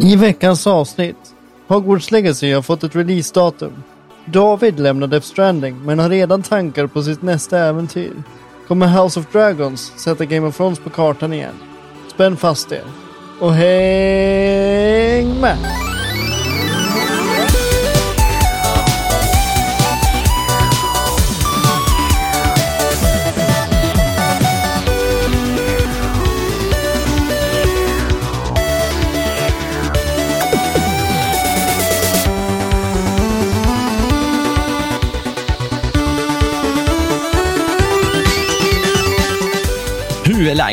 [0.00, 1.16] I veckans avsnitt.
[1.66, 3.72] Hogwarts Legacy har fått ett releasedatum.
[4.24, 8.12] David lämnar Death Stranding men har redan tankar på sitt nästa äventyr.
[8.68, 11.54] Kommer House of Dragons sätta Game of Thrones på kartan igen?
[12.14, 12.84] Spänn fast er.
[13.40, 15.58] Och häng med!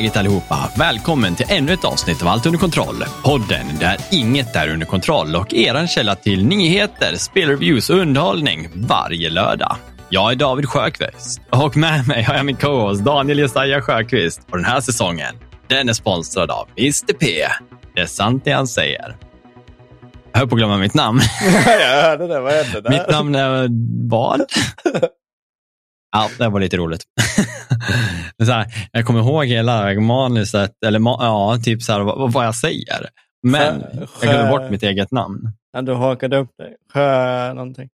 [0.05, 0.69] Läget allihopa?
[0.77, 3.03] Välkommen till ännu ett avsnitt av Allt under kontroll.
[3.23, 9.29] Podden där inget är under kontroll och er källa till nyheter, spelreviews och underhållning varje
[9.29, 9.75] lördag.
[10.09, 14.41] Jag är David Sjöqvist och med mig har jag min co-host Daniel Jesaja Sjöqvist.
[14.51, 15.35] Och den här säsongen,
[15.67, 17.27] den är sponsrad av Mr P.
[17.95, 19.15] Det är sant det han säger.
[20.31, 21.19] Jag höll på att glömma mitt namn.
[21.65, 22.89] jag hörde det, vad hände där?
[22.89, 23.67] Mitt namn är
[24.09, 24.41] vad?
[26.15, 27.03] Ja, det var lite roligt.
[28.45, 32.55] så här, jag kommer ihåg hela manuset, eller ja, typ så här, vad, vad jag
[32.55, 33.09] säger.
[33.47, 35.51] Men Sjö- jag glömmer sjö- bort mitt eget namn.
[35.73, 36.75] Ja, du hakade upp dig.
[36.93, 37.89] Sjö någonting.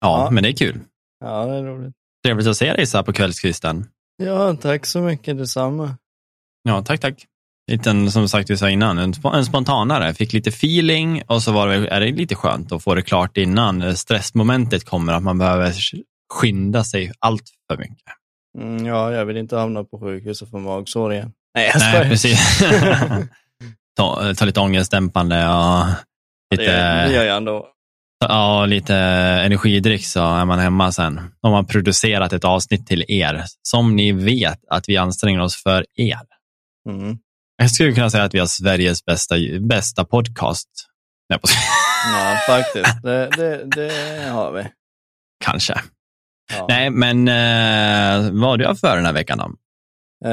[0.00, 0.30] Ja, Ja.
[0.30, 0.80] men det är kul.
[1.24, 1.94] Ja, det är roligt.
[2.24, 3.86] Trevligt att se dig så här på kvällskvisten.
[4.22, 5.96] Ja, tack så mycket detsamma.
[6.62, 7.26] Ja, tack, tack.
[7.70, 10.14] Liten, som sagt, vi sa innan, en, sp- en spontanare.
[10.14, 13.36] Fick lite feeling och så var det, är det lite skönt att få det klart
[13.36, 15.72] innan stressmomentet kommer, att man behöver
[16.30, 18.04] skynda sig allt för mycket.
[18.58, 21.32] Mm, ja, jag vill inte hamna på sjukhus och få magsår igen.
[21.54, 22.58] Nej, jag Nej, precis.
[23.96, 25.84] ta, ta lite ångestdämpande och
[26.50, 27.66] lite, det gör jag ändå.
[28.28, 31.20] ja, lite energidryck så är man hemma sen.
[31.40, 35.86] Om man producerat ett avsnitt till er, som ni vet att vi anstränger oss för
[35.96, 36.20] er.
[36.88, 37.18] Mm.
[37.56, 40.68] Jag skulle kunna säga att vi har Sveriges bästa, bästa podcast.
[41.28, 41.48] Nej, på,
[42.12, 43.02] Ja, faktiskt.
[43.02, 44.64] Det, det, det har vi.
[45.44, 45.80] kanske.
[46.58, 46.66] Ja.
[46.68, 49.50] Nej, men eh, vad har du haft för den här veckan då?
[50.28, 50.32] Eh,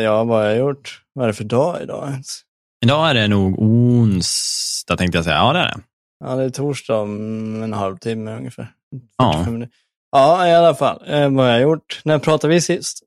[0.00, 1.02] ja, vad har jag gjort?
[1.12, 2.40] Vad är det för dag idag ens?
[2.84, 5.36] Idag är det nog onsdag tänkte jag säga.
[5.36, 5.80] Ja, det är det.
[6.24, 8.72] Ja, det är torsdag om en halvtimme ungefär.
[9.18, 9.32] Ja.
[9.32, 9.74] 45 minuter.
[10.10, 11.02] Ja, i alla fall.
[11.06, 12.00] Eh, vad har jag gjort?
[12.04, 12.98] När pratade vi sist?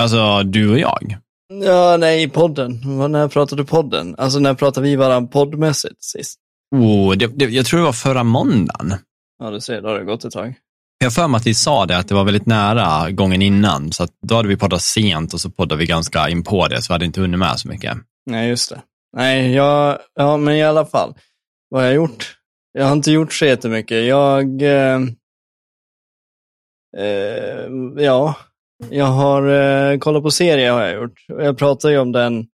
[0.00, 1.16] Alltså, du och jag.
[1.64, 2.98] Ja, nej, i podden.
[2.98, 4.14] Vad- När pratade du podden?
[4.18, 6.38] Alltså, när pratade vi varandra poddmässigt sist?
[6.76, 8.94] Oh, det, det, jag tror det var förra måndagen.
[9.38, 10.54] Ja, du ser, då har det gått ett tag.
[10.98, 13.92] Jag för mig att vi sa det, att det var väldigt nära gången innan.
[13.92, 16.82] Så att då hade vi poddat sent och så poddade vi ganska in på det,
[16.82, 17.96] så vi hade inte hunnit med så mycket.
[18.30, 18.82] Nej, just det.
[19.16, 21.14] Nej, jag, ja, men i alla fall.
[21.68, 22.36] Vad har jag gjort?
[22.72, 24.06] Jag har inte gjort så jättemycket.
[24.06, 25.00] Jag, eh,
[26.98, 28.34] eh, ja,
[28.90, 31.24] jag har eh, kollat på serier har jag gjort.
[31.26, 32.46] Jag pratade ju om den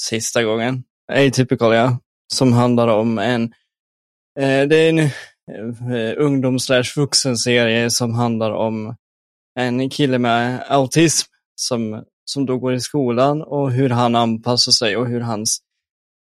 [0.00, 0.82] sista gången.
[1.12, 1.98] Atypical, ja.
[2.32, 3.42] Som handlar om en,
[4.38, 5.10] eh, det är en
[5.50, 8.94] Eh, ungdoms slash vuxenserie som handlar om
[9.58, 14.96] en kille med autism som, som då går i skolan och hur han anpassar sig
[14.96, 15.58] och hur hans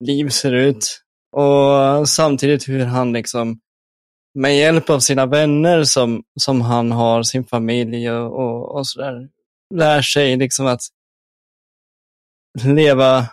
[0.01, 1.03] liv ser ut.
[1.37, 3.61] Och samtidigt hur han liksom
[4.35, 9.29] med hjälp av sina vänner som, som han har, sin familj och, och, och sådär,
[9.75, 10.81] lär sig liksom att
[12.65, 13.27] leva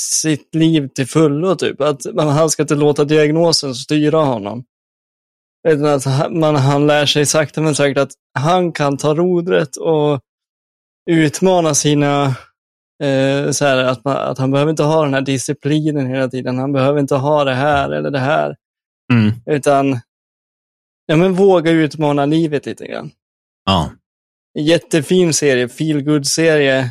[0.00, 1.56] sitt liv till fullo.
[1.56, 1.80] Typ.
[1.80, 4.64] Att man, han ska inte låta diagnosen styra honom.
[5.68, 10.20] Utan att man, han lär sig sakta men säkert att han kan ta rodret och
[11.10, 12.24] utmana sina
[13.02, 16.58] eh, så här, att, man, att han behöver inte ha den här disciplinen hela tiden.
[16.58, 18.56] Han behöver inte ha det här eller det här.
[19.12, 19.32] Mm.
[19.46, 20.00] Utan
[21.06, 23.10] ja, men våga utmana livet lite grann.
[23.64, 23.90] Ja.
[24.58, 26.90] Jättefin serie, feel good serie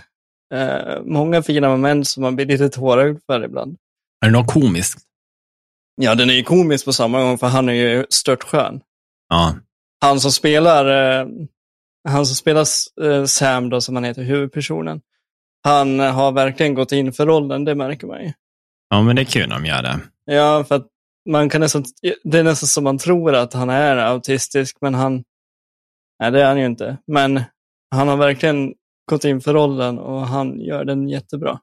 [0.52, 3.78] Eh, många fina moment som man blir lite tårögd för ibland.
[4.26, 5.00] Är det något komiskt?
[5.96, 8.82] Ja, den är ju komisk på samma gång för han är ju stört skön.
[9.30, 9.56] Ja.
[10.02, 10.86] Han som spelar,
[11.20, 11.28] eh,
[12.10, 12.66] han som spelar
[13.02, 15.02] eh, Sam då, som han heter, huvudpersonen.
[15.64, 18.32] Han har verkligen gått in för rollen, det märker man ju.
[18.90, 20.00] ja, men det är kul när de gör det.
[20.26, 20.88] Ja, för att
[21.30, 21.86] man kan nästan,
[22.24, 25.24] det är nästan som man tror att han är autistisk, men han,
[26.20, 26.98] nej det är han ju inte.
[27.08, 27.42] Men
[27.92, 28.74] han har verkligen
[29.10, 31.60] gått in för rollen och han gör den jättebra.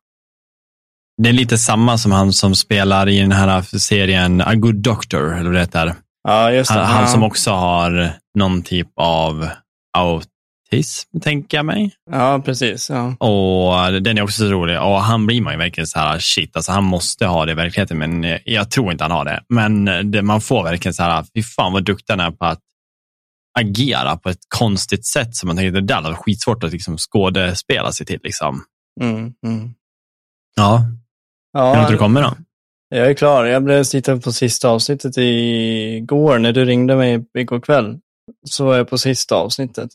[1.22, 5.34] Det är lite samma som han som spelar i den här serien A Good Doctor,
[5.34, 5.94] eller vad det heter.
[6.24, 6.80] Ja, just det.
[6.80, 9.48] Han, han som också har någon typ av
[9.98, 11.92] autism, tänker jag mig.
[12.10, 12.90] Ja, precis.
[12.90, 13.16] Ja.
[13.16, 14.80] Och den är också så rolig.
[14.80, 17.54] Och han blir man ju verkligen så här, shit, alltså han måste ha det i
[17.54, 19.42] verkligheten, men jag tror inte han har det.
[19.48, 22.60] Men det, man får verkligen så här, fy fan vad duktig han är på att
[23.58, 27.92] agera på ett konstigt sätt som man tänker, det där varit skitsvårt att liksom skådespela
[27.92, 28.20] sig till.
[28.22, 28.64] Liksom.
[29.00, 29.74] Mm, mm.
[30.56, 30.84] Ja.
[31.52, 32.36] Ja, kan inte du komma då?
[32.88, 33.44] Jag är klar.
[33.44, 37.98] Jag blev tittade på sista avsnittet igår när du ringde mig igår kväll.
[38.50, 39.90] Så var jag på sista avsnittet.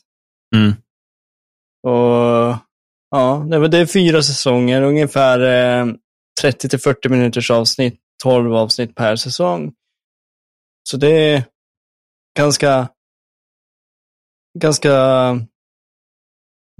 [0.56, 0.72] Mm.
[1.82, 2.56] Och
[3.10, 5.86] ja, det, var, är fyra säsonger, ungefär eh,
[6.40, 9.72] 30 40 minuters avsnitt, 12 avsnitt per säsong.
[10.88, 11.44] Så det är
[12.38, 12.88] ganska,
[14.58, 14.90] ganska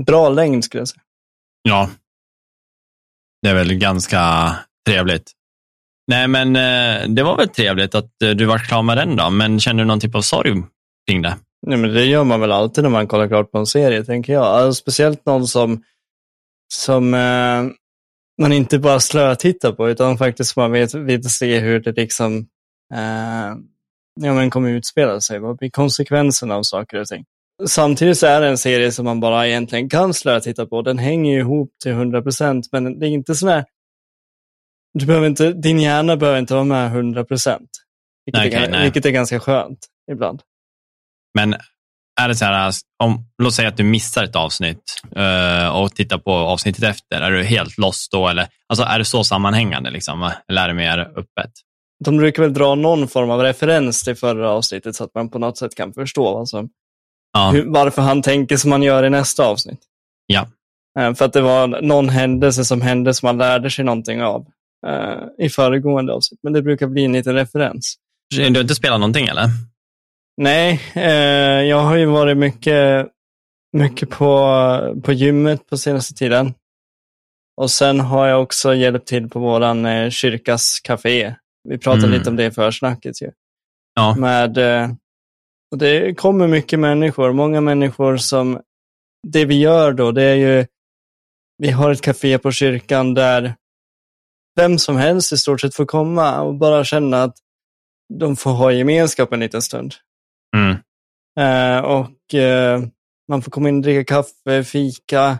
[0.06, 1.02] bra längd skulle jag säga.
[1.62, 1.90] Ja.
[3.42, 4.54] Det är väl ganska
[4.86, 5.32] trevligt.
[6.06, 9.30] Nej, men eh, det var väl trevligt att eh, du var klar med den då,
[9.30, 10.62] men känner du någon typ av sorg
[11.08, 11.36] kring det?
[11.66, 14.32] Nej, men det gör man väl alltid när man kollar klart på en serie, tänker
[14.32, 14.44] jag.
[14.44, 15.82] Alltså, speciellt någon som,
[16.74, 17.64] som eh,
[18.42, 22.36] man inte bara slöar tittar på, utan faktiskt man vet, vill se hur det liksom
[22.94, 23.56] eh,
[24.20, 25.38] ja, men kommer utspela sig.
[25.38, 27.24] Vad blir konsekvenserna av saker och ting?
[27.66, 30.82] Samtidigt så är det en serie som man bara egentligen kan slöa titta på.
[30.82, 33.64] Den hänger ju ihop till 100 procent, men det är inte sådär
[34.94, 37.70] du behöver inte, din hjärna behöver inte vara med 100 procent.
[38.26, 39.78] Vilket, okay, vilket, är ganska skönt
[40.12, 40.40] ibland.
[41.34, 41.54] Men
[42.20, 42.72] är det så här,
[43.04, 47.30] om, låt säga att du missar ett avsnitt uh, och tittar på avsnittet efter, är
[47.30, 48.28] du helt lost då?
[48.28, 51.50] Eller, alltså, är det så sammanhängande, liksom, eller är det mer öppet?
[52.04, 55.38] De brukar väl dra någon form av referens till förra avsnittet så att man på
[55.38, 56.68] något sätt kan förstå vad som,
[57.34, 57.50] ja.
[57.50, 59.80] hur, varför han tänker som han gör i nästa avsnitt.
[60.26, 60.48] Ja.
[61.00, 64.46] Uh, för att det var någon händelse som hände som man lärde sig någonting av
[64.86, 66.40] uh, i föregående avsnitt.
[66.42, 67.94] Men det brukar bli en liten referens.
[68.30, 69.48] Du har inte spelat någonting eller?
[70.36, 73.06] Nej, eh, jag har ju varit mycket,
[73.72, 76.54] mycket på, på gymmet på senaste tiden.
[77.56, 81.34] Och sen har jag också hjälpt till på våran eh, kyrkas café.
[81.68, 82.18] Vi pratade mm.
[82.18, 83.30] lite om det i försnacket ju.
[83.94, 84.16] Ja.
[84.16, 84.90] Med, eh,
[85.74, 88.60] och det kommer mycket människor, många människor som,
[89.26, 90.66] det vi gör då, det är ju,
[91.58, 93.54] vi har ett café på kyrkan där
[94.56, 97.36] vem som helst i stort sett får komma och bara känna att
[98.14, 99.94] de får ha gemenskap en liten stund.
[100.56, 100.76] Mm.
[101.40, 102.88] Uh, och uh,
[103.28, 105.38] man får komma in och dricka kaffe, fika,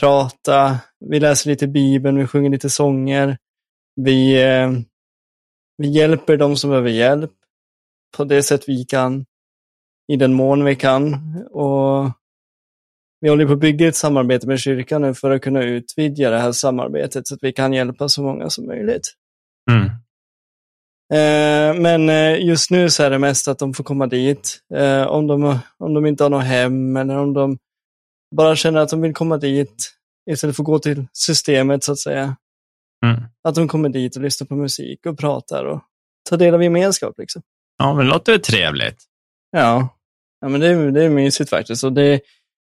[0.00, 0.78] prata.
[1.10, 3.38] Vi läser lite Bibeln, vi sjunger lite sånger.
[3.96, 4.80] Vi, uh,
[5.76, 7.32] vi hjälper de som behöver hjälp
[8.16, 9.26] på det sätt vi kan,
[10.10, 11.14] i den mån vi kan.
[11.50, 12.10] Och
[13.20, 16.38] vi håller på att bygga ett samarbete med kyrkan nu för att kunna utvidga det
[16.38, 19.14] här samarbetet så att vi kan hjälpa så många som möjligt.
[19.70, 19.84] Mm.
[21.12, 24.58] Eh, men eh, just nu så är det mest att de får komma dit.
[24.74, 27.58] Eh, om, de, om de inte har något hem eller om de
[28.36, 29.92] bara känner att de vill komma dit
[30.30, 32.36] istället för att gå till systemet så att säga.
[33.06, 33.22] Mm.
[33.48, 35.82] Att de kommer dit och lyssnar på musik och pratar och
[36.30, 37.14] tar del av gemenskap.
[37.18, 37.42] Liksom.
[37.78, 39.04] Ja, men det låter trevligt.
[39.50, 39.88] Ja,
[40.40, 41.84] ja men det, är, det är mysigt faktiskt.
[41.84, 42.20] Och det,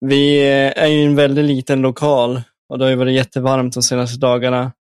[0.01, 0.41] vi
[0.77, 4.73] är ju en väldigt liten lokal och det har ju varit jättevarmt de senaste dagarna.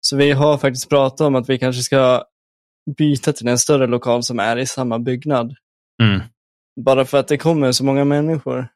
[0.00, 2.24] Så vi har faktiskt pratat om att vi kanske ska
[2.96, 5.54] byta till en större lokal som är i samma byggnad.
[6.02, 6.20] Mm.
[6.80, 8.68] Bara för att det kommer så många människor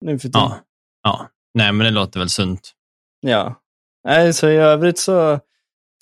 [0.00, 0.40] nu för tiden.
[0.40, 0.60] Ja.
[1.02, 2.72] ja, nej men det låter väl sunt.
[3.20, 3.60] Ja,
[4.04, 5.40] nej så i övrigt så,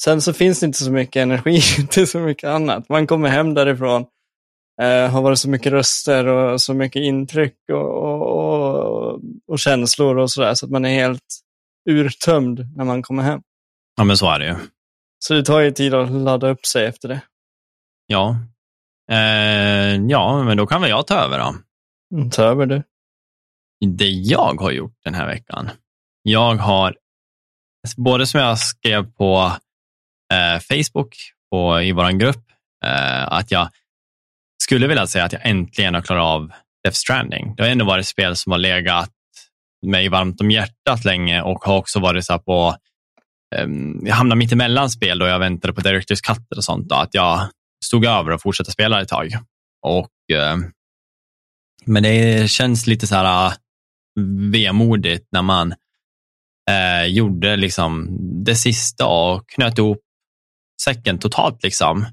[0.02, 1.60] sen så finns det inte så mycket energi
[1.90, 2.88] till så mycket annat.
[2.88, 4.06] Man kommer hem därifrån,
[4.80, 10.18] eh, har varit så mycket röster och så mycket intryck och, och, och, och känslor
[10.18, 11.40] och sådär så att man är helt
[11.90, 13.42] urtömd när man kommer hem.
[13.96, 14.54] Ja men så är det ju.
[15.18, 17.20] Så det tar ju tid att ladda upp sig efter det.
[18.06, 18.36] Ja.
[19.10, 21.54] Eh, ja, men då kan väl jag ta över då.
[22.14, 22.82] Mm, ta över du.
[23.86, 25.70] Det jag har gjort den här veckan.
[26.22, 26.96] Jag har,
[27.96, 29.52] både som jag skrev på
[30.32, 31.16] eh, Facebook
[31.50, 32.44] och i vår grupp,
[32.84, 33.68] eh, att jag
[34.68, 36.52] skulle vilja säga att jag äntligen har klarat av
[36.84, 37.54] Death Stranding.
[37.56, 39.10] Det har ändå varit spel som har legat
[39.86, 42.76] mig varmt om hjärtat länge och har också varit så på
[43.56, 46.88] um, jag hamnade mitt emellan spel då jag väntade på Directors Cut och sånt.
[46.88, 47.48] Då, att jag
[47.84, 49.38] stod över och fortsatte spela ett tag.
[49.82, 50.56] Och, eh,
[51.84, 53.54] men det känns lite så här uh,
[54.52, 55.74] vemodigt när man
[56.70, 60.00] eh, gjorde liksom det sista och knöt ihop
[60.84, 61.62] säcken totalt.
[61.62, 62.06] Liksom.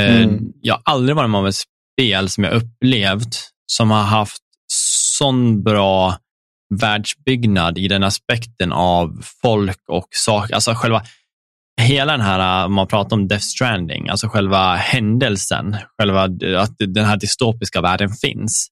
[0.00, 0.52] Eh, mm.
[0.60, 1.54] Jag har aldrig varit med om ett
[1.92, 4.42] spel som jag upplevt som har haft
[5.18, 6.16] sån bra
[6.80, 10.54] världsbyggnad i den aspekten av folk och saker.
[10.54, 11.02] Alltså själva
[11.80, 16.22] hela den här, om man pratar om Death Stranding, alltså själva händelsen, själva
[16.58, 18.68] att den här dystopiska världen finns,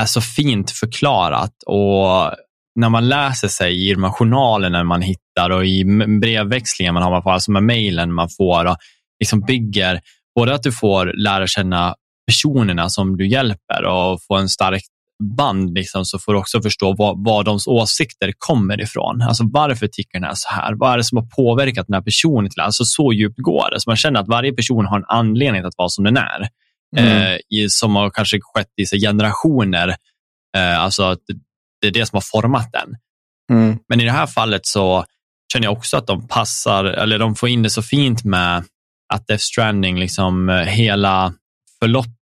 [0.00, 2.32] är så fint förklarat och
[2.80, 5.84] när man läser sig i de här journalerna man hittar och i
[6.20, 8.76] brevväxlingen man har, alltså med mejlen man får och
[9.20, 10.00] liksom bygger
[10.34, 11.94] både att du får lära känna
[12.26, 14.82] personerna som du hjälper och få en stark
[15.36, 19.22] band liksom, så får du också förstå var, var de åsikter kommer ifrån.
[19.22, 20.74] Alltså varför tycker den här så här?
[20.74, 23.80] Vad är det som har påverkat den här personen till Alltså så djupt går det.
[23.80, 26.48] Så man känner att varje person har en anledning att vara som den är.
[26.96, 27.22] Mm.
[27.22, 29.88] Eh, i, som har kanske skett i sig generationer.
[30.56, 31.20] Eh, alltså att
[31.80, 32.96] det är det som har format den.
[33.52, 33.78] Mm.
[33.88, 35.04] Men i det här fallet så
[35.52, 38.64] känner jag också att de passar, eller de får in det så fint med
[39.14, 41.34] att Death Stranding, liksom eh, hela
[41.78, 42.15] förloppet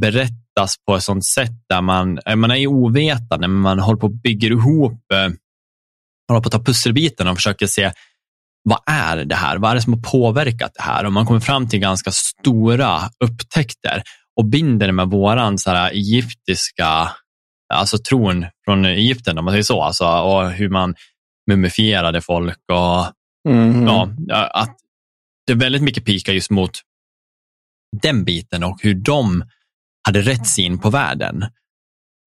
[0.00, 4.06] berättas på ett sånt sätt där man, eh, man är ovetande, men man håller på
[4.06, 5.32] att bygga ihop, eh,
[6.28, 7.92] håller på att ta pusselbitarna och försöker se
[8.68, 9.58] vad är det här?
[9.58, 11.04] Vad är det som har påverkat det här?
[11.04, 14.02] Och man kommer fram till ganska stora upptäckter
[14.36, 17.10] och binder det med våran så här egyptiska,
[17.74, 20.94] alltså tron från Egypten om man säger så, alltså, och hur man
[21.50, 23.12] mumifierade folk och
[23.48, 23.86] mm.
[23.86, 24.08] ja,
[24.46, 24.76] att
[25.46, 26.80] det är väldigt mycket pika just mot
[28.02, 29.44] den biten och hur de
[30.06, 31.42] hade rätt syn på världen.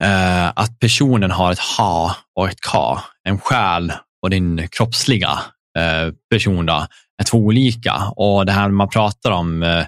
[0.03, 5.31] Uh, att personen har ett ha och ett ka, en själ och din kroppsliga
[5.79, 6.87] uh, person då,
[7.21, 7.95] är två olika.
[8.15, 9.85] Och det här man pratar om uh,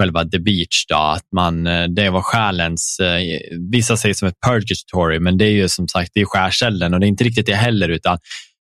[0.00, 3.00] själva the beach, då, att man, det var själens,
[3.72, 7.00] vissa säger som ett purgatory, men det är ju som sagt det är skärselden och
[7.00, 8.18] det är inte riktigt det heller, utan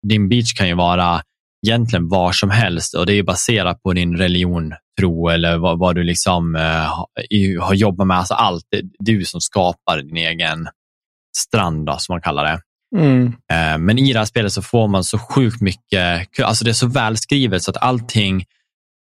[0.07, 1.21] din beach kan ju vara
[1.67, 5.95] egentligen var som helst och det är baserat på din religion, tro eller vad, vad
[5.95, 8.17] du liksom uh, har jobbat med.
[8.17, 8.65] Alltså allt,
[8.99, 10.67] du som skapar din egen
[11.37, 12.61] strand då, som man kallar det.
[12.97, 13.25] Mm.
[13.27, 16.73] Uh, men i det här spelet så får man så sjukt mycket, alltså det är
[16.73, 18.45] så välskrivet så att allting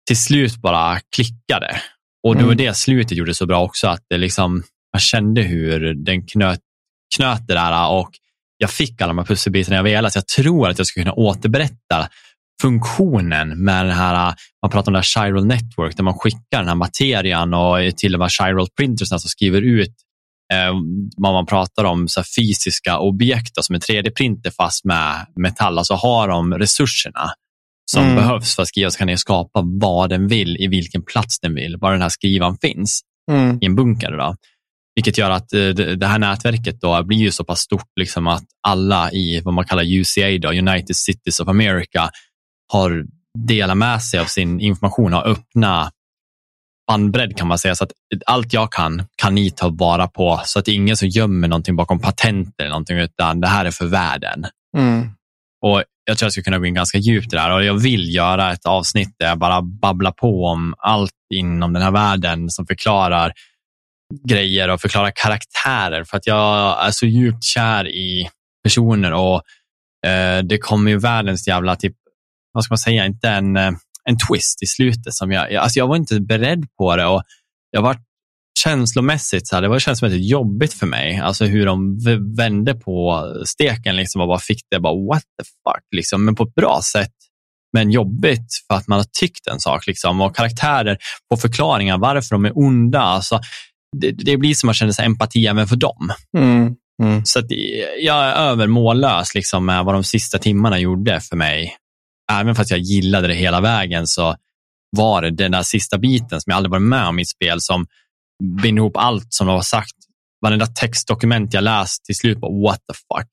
[0.06, 1.80] till slut bara klickade.
[2.26, 2.66] Och det var mm.
[2.66, 6.60] det slutet gjorde så bra också, att det liksom, man kände hur den knöt,
[7.16, 8.10] knöt det där och
[8.62, 10.10] jag fick alla de här pusselbitarna jag ville.
[10.10, 12.08] Så jag tror att jag ska kunna återberätta
[12.62, 16.68] funktionen med den här, man pratar om det här chiral network, där man skickar den
[16.68, 19.94] här materian och till de här chiral printersna som skriver ut
[20.52, 20.74] eh,
[21.16, 25.78] vad man pratar om, så fysiska objekt som en 3D-printer fast med metall.
[25.78, 27.30] Alltså har de resurserna
[27.90, 28.16] som mm.
[28.16, 31.54] behövs för att skriva så kan den skapa vad den vill i vilken plats den
[31.54, 33.00] vill, var den här skrivan finns
[33.30, 33.58] mm.
[33.60, 34.10] i en bunker.
[34.10, 34.36] Då.
[34.94, 38.44] Vilket gör att eh, det här nätverket då blir ju så pass stort liksom att
[38.68, 42.10] alla i vad man kallar UCA, då, United Cities of America,
[42.72, 43.04] har
[43.38, 45.90] delat med sig av sin information, har öppna
[46.86, 47.74] bandbredd kan man säga.
[47.74, 47.92] Så att
[48.26, 50.40] allt jag kan, kan ni ta vara på.
[50.44, 53.64] Så att det är ingen som gömmer någonting bakom patent eller någonting, utan det här
[53.64, 54.46] är för världen.
[54.78, 55.10] Mm.
[55.64, 57.74] Och Jag tror jag ska kunna gå in ganska djupt i det här och jag
[57.74, 62.50] vill göra ett avsnitt där jag bara babblar på om allt inom den här världen
[62.50, 63.32] som förklarar
[64.28, 68.28] grejer och förklarar karaktärer för att jag är så djupt kär i
[68.64, 69.42] personer och
[70.06, 71.96] eh, det kommer ju världens jävla typ
[72.52, 73.72] vad ska man säga, inte en, eh,
[74.04, 75.14] en twist i slutet.
[75.14, 77.22] som jag, alltså jag var inte beredd på det och
[77.70, 77.96] jag var
[78.58, 81.18] känslomässigt, så här, det var känslomässigt jobbigt för mig.
[81.18, 81.98] Alltså hur de
[82.36, 86.42] vände på steken liksom och bara fick det, bara what the fuck, liksom, men på
[86.42, 87.12] ett bra sätt.
[87.72, 90.20] Men jobbigt för att man har tyckt en sak liksom.
[90.20, 90.98] och karaktärer
[91.30, 93.00] på förklaringar varför de är onda.
[93.00, 93.40] Alltså,
[93.96, 96.12] det, det blir som att man känner sig empati även för dem.
[96.38, 97.24] Mm, mm.
[97.24, 97.42] Så
[98.00, 101.76] jag är övermållös liksom, med vad de sista timmarna gjorde för mig
[102.40, 104.36] även fast jag gillade det hela vägen så
[104.96, 107.60] var det den där sista biten som jag aldrig varit med om i ett spel
[107.60, 107.86] som
[108.62, 109.94] binder ihop allt som de har sagt.
[110.40, 113.28] Varenda textdokument jag läst till slut, bara, what the fuck.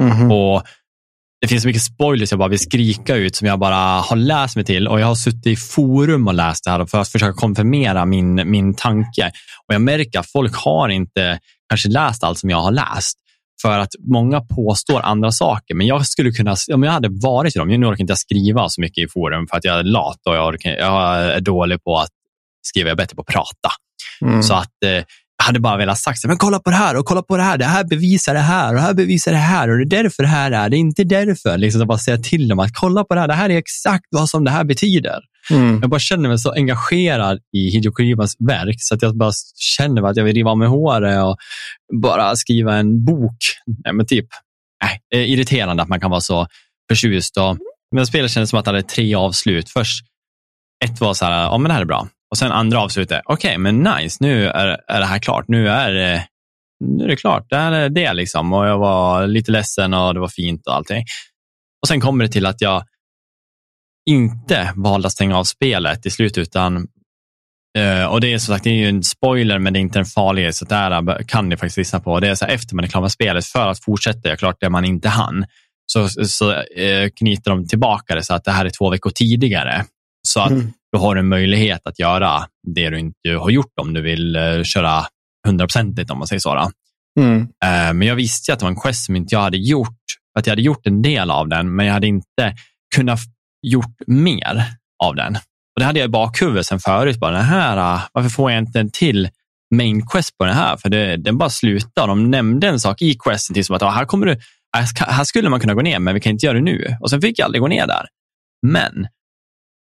[0.00, 0.32] Mm -hmm.
[0.32, 0.62] Och
[1.40, 4.56] Det finns så mycket spoilers jag bara vill skrika ut som jag bara har läst
[4.56, 7.32] mig till och jag har suttit i forum och läst det här för att försöka
[7.32, 9.32] konfirmera min, min tanke.
[9.68, 13.18] Och Jag märker att folk har inte kanske läst allt som jag har läst.
[13.62, 17.58] För att många påstår andra saker, men jag skulle kunna, om jag hade varit i
[17.58, 20.18] dem, nu orkar inte jag skriva så mycket i forum för att jag är lat
[20.26, 22.10] och jag, orkar, jag är dålig på att
[22.62, 23.70] skriva, jag är bättre på att prata.
[24.22, 24.42] Mm.
[24.42, 25.04] Så att eh,
[25.42, 27.58] jag hade bara velat sagt, men kolla på det här och kolla på det här,
[27.58, 30.22] det här bevisar det här och det här bevisar det här och det är därför
[30.22, 31.58] det här är, det är inte därför.
[31.58, 34.28] Liksom bara säga till dem att kolla på det här, det här är exakt vad
[34.28, 35.20] som det här betyder.
[35.50, 35.78] Mm.
[35.80, 40.02] Jag bara känner mig så engagerad i Hideo Kojimas verk så att jag bara känner
[40.02, 41.36] att jag vill riva av mig håret och
[42.02, 43.36] bara skriva en bok.
[43.84, 44.26] Nej, men typ,
[44.84, 46.46] nej, det är irriterande att man kan vara så
[46.90, 47.36] förtjust.
[47.36, 47.56] Och,
[47.94, 49.70] men spelet kändes som att det hade tre avslut.
[49.70, 50.04] Först
[50.84, 52.08] ett var så här, ja men det här är bra.
[52.32, 55.44] Och sen andra avslutet, okej okay, men nice, nu är, är det här klart.
[55.48, 56.20] Nu är, eh,
[56.84, 58.52] nu är det klart, det här är det liksom.
[58.52, 61.04] Och jag var lite ledsen och det var fint och allting.
[61.82, 62.84] Och sen kommer det till att jag
[64.10, 66.88] inte valde att stänga av spelet i slut, utan
[67.78, 69.98] Uh, och det är som sagt det är ju en spoiler, men det är inte
[69.98, 72.20] en farlig, så där kan ni faktiskt lyssna på.
[72.20, 74.56] Det är så här, efter man är klar med spelet, för att fortsätta göra klart
[74.60, 75.44] det man inte hann,
[75.86, 79.84] så, så uh, knyter de tillbaka det så att det här är två veckor tidigare.
[80.28, 83.94] Så att mm du har en möjlighet att göra det du inte har gjort om
[83.94, 85.04] du vill uh, köra
[85.46, 86.70] hundraprocentigt, om man säger så.
[87.20, 87.40] Mm.
[87.40, 89.98] Eh, men jag visste att det var en quest som inte jag hade gjort.
[90.38, 92.54] Att jag hade gjort en del av den, men jag hade inte
[92.96, 93.20] kunnat
[93.62, 94.64] gjort mer
[95.04, 95.36] av den.
[95.36, 97.20] Och Det hade jag i bakhuvudet sen förut.
[97.20, 99.28] Bara, den här, ah, varför får jag inte en till
[99.74, 100.76] main quest på den här?
[100.76, 102.06] För det, den bara slutar.
[102.06, 104.36] De nämnde en sak i questen till som att ah, här, kommer du,
[104.98, 106.96] här skulle man kunna gå ner, men vi kan inte göra det nu.
[107.00, 108.06] Och sen fick jag aldrig gå ner där.
[108.66, 109.06] Men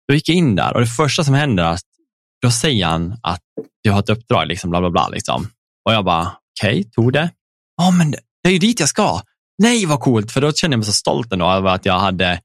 [0.08, 1.82] då gick jag in där och det första som händer är att
[2.42, 3.42] då säger han att
[3.82, 5.08] du har ett uppdrag, liksom, bla bla bla.
[5.08, 5.48] Liksom.
[5.84, 7.30] Och jag bara, okej, tog det.
[7.76, 9.20] Ja, men det det är ju dit jag ska.
[9.58, 12.40] Nej, vad coolt, för då kände jag mig så stolt ändå över att jag hade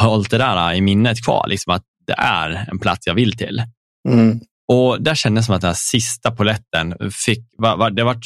[0.00, 3.62] hållit det där i minnet kvar, liksom att det är en plats jag vill till.
[4.08, 4.40] Mm.
[4.72, 8.18] Och där kändes det som att den här sista poletten fick, var, var, det var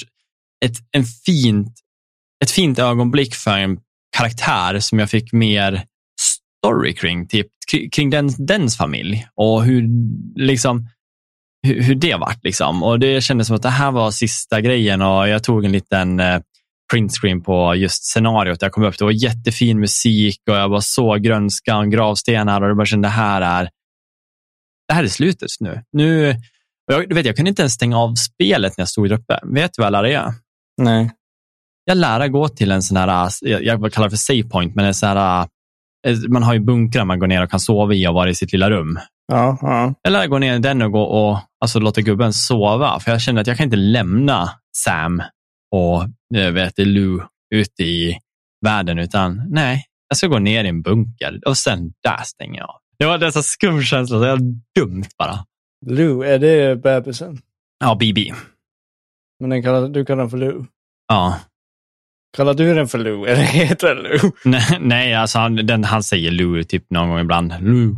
[0.64, 1.72] ett, en fint,
[2.44, 3.80] ett fint ögonblick för en
[4.16, 5.84] karaktär som jag fick mer
[6.20, 7.46] story kring, typ,
[7.92, 9.88] kring- den, dens familj och hur,
[10.36, 10.88] liksom,
[11.66, 12.44] hur, hur det vart.
[12.44, 12.82] Liksom.
[12.82, 16.20] Och det kändes som att det här var sista grejen och jag tog en liten
[16.20, 16.40] eh,
[16.92, 18.62] printscreen på just scenariot.
[18.62, 22.68] Jag kom upp, det var jättefin musik och jag bara såg grönskan och gravstenar och
[22.68, 23.70] jag bara kände det här är
[24.88, 25.82] det här är slutet nu.
[25.92, 26.36] nu
[26.86, 29.40] jag, du vet, jag kunde inte ens stänga av spelet när jag stod där uppe.
[29.42, 30.34] Vet du vad jag lärde göra?
[30.82, 31.10] Nej.
[31.84, 34.84] Jag lärde gå till en sån här, jag jag kallar det för save point, men
[34.84, 35.48] en sån här,
[36.28, 38.52] man har ju bunkrar man går ner och kan sova i och vara i sitt
[38.52, 38.98] lilla rum.
[39.32, 39.94] Ja, ja.
[40.10, 43.40] Lärde gå ner i den och, gå och alltså, låta gubben sova, för jag kände
[43.40, 45.22] att jag kan inte lämna Sam
[45.74, 47.20] och jag vet, Lou
[47.54, 48.18] ute i
[48.64, 52.68] världen, utan nej, jag ska gå ner i en bunker och sen där stänger jag
[52.68, 52.76] av.
[52.98, 54.38] Det var en sån skum känsla, så jag
[54.78, 55.44] dumt bara.
[55.86, 57.38] Lou, är det bebisen?
[57.80, 58.34] Ja, BB.
[59.40, 60.64] Men den kallar, du kallar den för Lou.
[61.08, 61.38] Ja.
[62.36, 63.26] Kallar du den för Lou?
[63.26, 64.32] Eller heter den Lou?
[64.44, 67.54] Nej, nej alltså han, den, han säger Lou typ någon gång ibland.
[67.60, 67.96] Lou.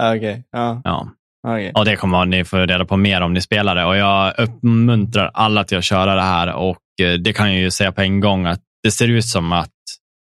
[0.00, 0.80] Ah, Okej, ja.
[0.84, 1.08] Ja.
[1.48, 1.72] okej.
[1.74, 3.84] Och det kommer ni få reda på mer om ni spelar det.
[3.84, 6.52] Och jag uppmuntrar alla till att köra det här.
[6.52, 9.52] Och eh, det kan jag ju säga på en gång att det ser ut som
[9.52, 9.70] att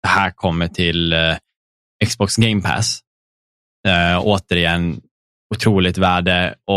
[0.03, 1.35] det här kommer till eh,
[2.05, 2.99] Xbox Game Pass.
[3.87, 5.01] Eh, återigen,
[5.55, 6.55] otroligt värde.
[6.65, 6.75] Och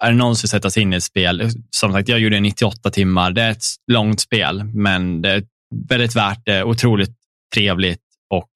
[0.00, 2.90] är det någon som sätter sig in i ett spel, som sagt, jag gjorde 98
[2.90, 3.30] timmar.
[3.30, 5.42] Det är ett långt spel, men det är
[5.88, 6.64] väldigt värt det.
[6.64, 7.16] Otroligt
[7.54, 8.48] trevligt och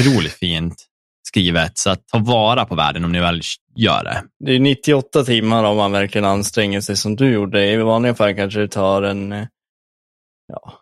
[0.00, 0.86] otroligt fint
[1.28, 1.78] skrivet.
[1.78, 3.40] Så att ta vara på världen om ni väl
[3.76, 4.22] gör det.
[4.44, 7.66] Det är 98 timmar om man verkligen anstränger sig som du gjorde.
[7.66, 9.32] I vanliga fall kanske det tar en...
[9.32, 9.46] eh,
[10.46, 10.74] Ja,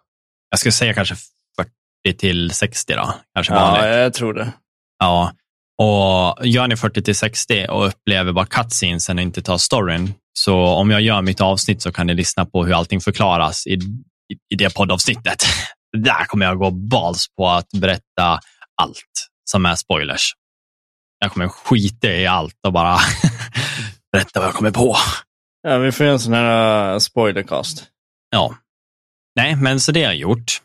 [0.50, 1.14] Jag skulle säga kanske
[2.04, 3.14] 40 till 60 då.
[3.34, 3.84] Kanske ja vanligt.
[3.84, 4.52] jag tror det.
[4.98, 5.32] Ja.
[5.78, 10.56] Och gör ni 40 till 60 och upplever bara cutscenesen och inte tar storyn, så
[10.66, 13.78] om jag gör mitt avsnitt så kan ni lyssna på hur allting förklaras i,
[14.50, 15.44] i, det poddavsnittet.
[15.96, 18.40] Där kommer jag gå bals på att berätta
[18.82, 20.32] allt som är spoilers.
[21.18, 22.98] Jag kommer skita i allt och bara
[24.12, 24.96] berätta vad jag kommer på.
[25.62, 27.86] Ja, vi får göra en sån här uh, spoilercast.
[28.30, 28.54] Ja.
[29.36, 30.62] Nej, men så det har jag gjort.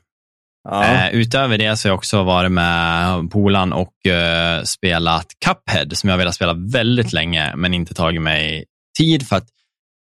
[0.70, 0.84] Ja.
[0.84, 6.10] Eh, utöver det så har jag också varit med Polan och eh, spelat Cuphead som
[6.10, 8.66] jag har velat spela väldigt länge men inte tagit mig
[8.98, 9.48] tid för att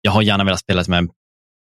[0.02, 1.10] jag har gärna velat spela med en,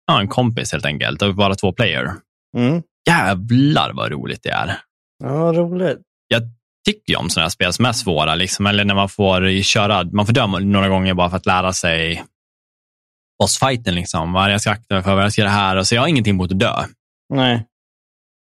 [0.06, 2.10] ja, en kompis helt enkelt och vara två player.
[2.56, 2.82] Mm.
[3.08, 4.78] Jävlar vad roligt det är.
[5.24, 5.98] Ja, roligt.
[6.28, 6.42] Jag
[6.86, 10.04] tycker ju om sådana här spel som är svåra, liksom, eller när man får köra,
[10.04, 12.24] man får dö några gånger bara för att lära sig
[13.38, 13.94] bossfighten.
[13.94, 14.32] Liksom.
[14.32, 15.76] Vad jag ska akta mig för, vad jag ska göra här.
[15.76, 16.84] Och så jag har ingenting emot att dö.
[17.34, 17.66] Nej.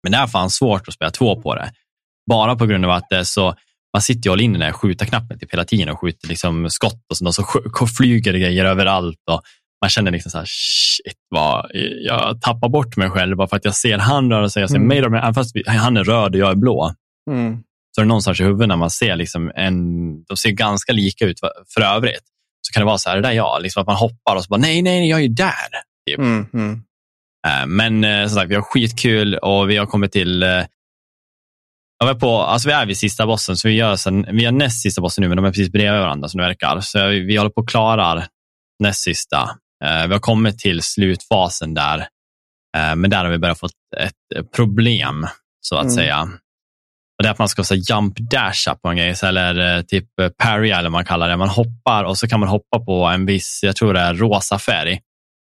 [0.03, 1.71] Men det är fan svårt att spela två på det.
[2.29, 3.55] Bara på grund av att det är så,
[3.93, 7.05] man sitter ju all in den där skjuta-knappen typ hela tiden och skjuter liksom skott
[7.09, 9.19] och sånt och så flyger det grejer överallt.
[9.31, 9.41] Och
[9.81, 13.65] man känner liksom så här, shit, vad, jag tappar bort mig själv bara för att
[13.65, 14.61] jag ser han röra sig.
[14.61, 14.87] Jag ser Mm.
[14.87, 16.93] mig röra mig, även fast han är röd och jag är blå.
[17.31, 17.63] Mm.
[17.95, 19.75] Så är det någonstans i huvudet när man ser liksom en,
[20.23, 21.39] de ser ganska lika ut
[21.73, 22.23] för- övrigt.
[22.61, 24.43] Så kan det vara så här, det där är jag, liksom att man hoppar och
[24.43, 25.53] så bara, nej, nej, jag är ju där.
[26.17, 26.45] Mm.
[26.53, 26.81] Mm.
[27.47, 30.63] Eh, Men eh, som sagt, vi har skitkul och vi har kommit till eh,
[31.99, 34.51] jag var på, alltså vi är vid sista bossen, så vi gör, sen, vi gör
[34.51, 36.79] näst sista bossen nu, men de är precis bredvid varandra som det verkar.
[36.81, 38.23] Så vi, vi håller på att klara
[38.83, 39.49] näst sista.
[39.85, 41.97] Eh, vi har kommit till slutfasen där,
[42.77, 43.65] eh, men där har vi börjat få
[43.97, 45.27] ett, problem,
[45.61, 45.95] så att Mm.
[45.95, 46.21] säga.
[46.21, 50.05] Och det är att man ska så jump dasha på en grej, eller eh, typ
[50.37, 51.37] parry eller vad man kallar det.
[51.37, 54.59] Man hoppar och så kan man hoppa på en viss, jag tror det är rosa
[54.59, 54.99] färg.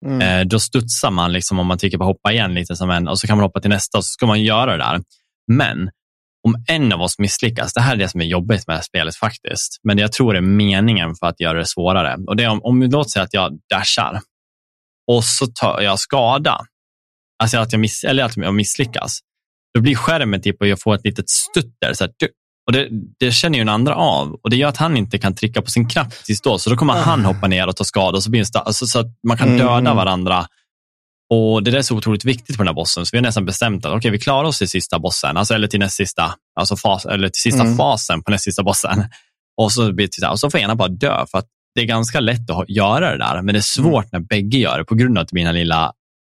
[0.06, 0.48] Mm.
[0.48, 3.28] Då studsar man liksom om man trycker på hoppa igen lite som en och så
[3.28, 5.02] kan man hoppa till nästa och så ska man göra det där.
[5.52, 5.90] Men
[6.48, 8.84] om en av oss misslyckas, det här är det som är jobbigt med det här
[8.84, 12.18] spelet faktiskt, men jag tror det är meningen för att göra det svårare.
[12.28, 14.22] Och det är om, om låt säga att jag dashar
[15.12, 16.62] och så tar jag skada,
[17.44, 19.20] alltså att jag, miss, eller att jag misslyckas,
[19.74, 21.94] då blir skärmen typ och jag får ett litet stutter.
[21.94, 22.30] Så här, du-
[22.68, 22.88] och det,
[23.20, 25.72] det känner ju den andra av och det gör att han inte kan trycka på
[25.72, 28.30] sin knapp tills då, så då kommer han hoppa ner och ta skada och så
[28.30, 29.60] blir det alltså, så att man kan Mm.
[29.60, 30.46] döda varandra
[31.34, 33.86] Och Det är så otroligt viktigt på den här bossen, så vi har nästan bestämt
[33.86, 37.06] att okay, vi klarar oss till sista bossen, alltså, eller till näst sista, alltså fas,
[37.06, 37.78] eller till sista mm.
[37.78, 39.04] fasen på näst sista bossen.
[39.58, 39.94] Och så,
[40.32, 43.18] och så får ena bara dö, för att det är ganska lätt att göra det
[43.18, 44.10] där, men det är svårt mm.
[44.12, 45.94] när bägge gör det på grund av att det blir den lilla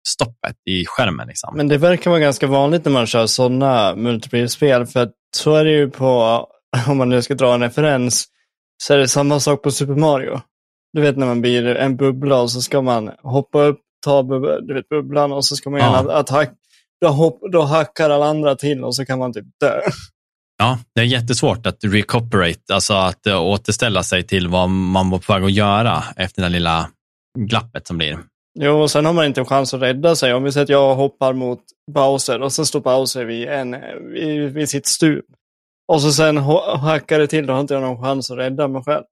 [0.08, 1.28] stoppet i skärmen.
[1.28, 1.56] Liksom.
[1.56, 5.64] Men det verkar vara ganska vanligt när man kör sådana multiplayer-spel, för att så är
[5.64, 6.46] det ju på,
[6.86, 8.26] om man nu ska dra en referens,
[8.82, 10.40] så är det samma sak på Super Mario.
[10.92, 14.22] Du vet när man blir en bubbla och så ska man hoppa upp, ta
[14.60, 16.00] du vet, bubblan och så ska man ja.
[16.00, 16.52] en attack.
[17.00, 19.80] Då, hopp, då hackar alla andra till och så kan man typ dö.
[20.58, 25.18] Ja, det är jättesvårt att recuperate, alltså att uh, återställa sig till vad man var
[25.18, 26.90] på väg att göra efter det lilla
[27.38, 28.18] glappet som blir.
[28.58, 30.34] Jo, och sen har man inte en chans att rädda sig.
[30.34, 31.60] Om vi säger att jag hoppar mot
[31.94, 33.76] Bowser och så står Bowser vid, en,
[34.12, 35.24] vid, vid sitt stup.
[35.92, 38.82] Och så sen hackar det till, då har inte jag någon chans att rädda mig
[38.82, 39.04] själv.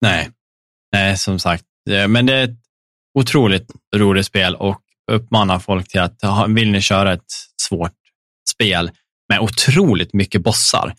[0.00, 0.30] Nej,
[0.92, 1.64] nej som sagt.
[2.08, 2.56] Men det är
[3.18, 4.80] otroligt roligt spel och
[5.12, 7.92] uppmanar folk till att vill ni köra ett svårt
[8.50, 8.90] spel
[9.28, 10.94] med otroligt mycket bossar.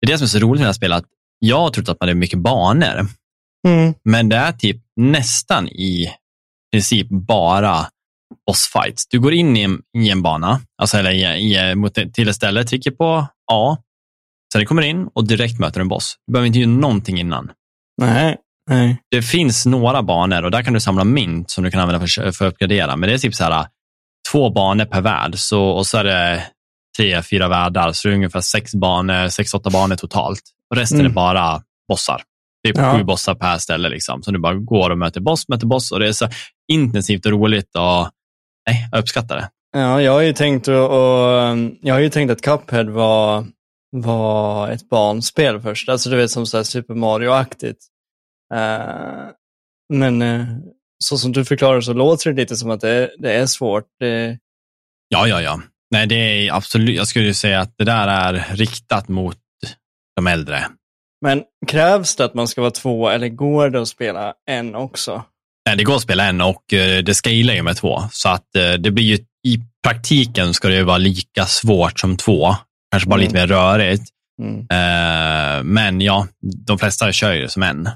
[0.00, 1.88] Det är det som är så roligt med det här spelet, att jag har trott
[1.88, 3.06] att man är mycket banor.
[3.68, 3.94] Mm.
[4.04, 6.10] Men det är typ nästan i
[6.72, 7.86] princip bara
[8.46, 9.06] bossfights.
[9.08, 12.36] Du går in i en, i en bana, alltså eller i, i, mot, till ett
[12.36, 13.76] ställe, trycker på A,
[14.52, 16.16] sen kommer in och direkt möter en boss.
[16.26, 17.50] Du behöver inte göra någonting innan.
[18.02, 18.36] Nej,
[18.70, 18.96] nej.
[19.10, 22.32] Det finns några banor och där kan du samla mynt som du kan använda för,
[22.32, 23.66] för att uppgradera, men det är typ så här
[24.32, 26.42] två banor per värld så, och så är det
[26.96, 30.42] tre, fyra världar, så det är ungefär sex banor, sex, åtta banor totalt.
[30.70, 31.12] Och resten mm.
[31.12, 32.22] är bara bossar.
[32.62, 32.98] Det är ja.
[32.98, 34.22] sju bossar per ställe, liksom.
[34.22, 36.28] så du bara går och möter boss, möter boss och det är så
[36.72, 38.08] intensivt och roligt och
[38.66, 39.48] nej, jag uppskattar det.
[39.72, 43.46] Ja, jag har ju tänkt, och, och jag har ju tänkt att Cuphead var,
[43.90, 47.89] var ett barnspel först, alltså du vet som så Super Mario-aktigt.
[48.54, 49.30] Uh,
[49.92, 50.46] men uh,
[51.04, 53.84] så som du förklarar så låter det lite som att det, det är svårt.
[54.00, 54.38] Det...
[55.08, 55.60] Ja, ja, ja.
[55.90, 59.38] Nej, det är absolut, jag skulle säga att det där är riktat mot
[60.16, 60.66] de äldre.
[61.20, 65.22] Men krävs det att man ska vara två eller går det att spela en också?
[65.66, 68.02] Nej, det går att spela en och eh, det scalar ju med två.
[68.12, 69.14] Så att eh, det blir ju,
[69.46, 72.54] i praktiken ska det ju vara lika svårt som två.
[72.90, 73.24] Kanske bara mm.
[73.24, 74.04] lite mer rörigt.
[74.42, 74.66] Mm.
[75.66, 76.26] Men ja,
[76.66, 77.88] de flesta kör ju som en.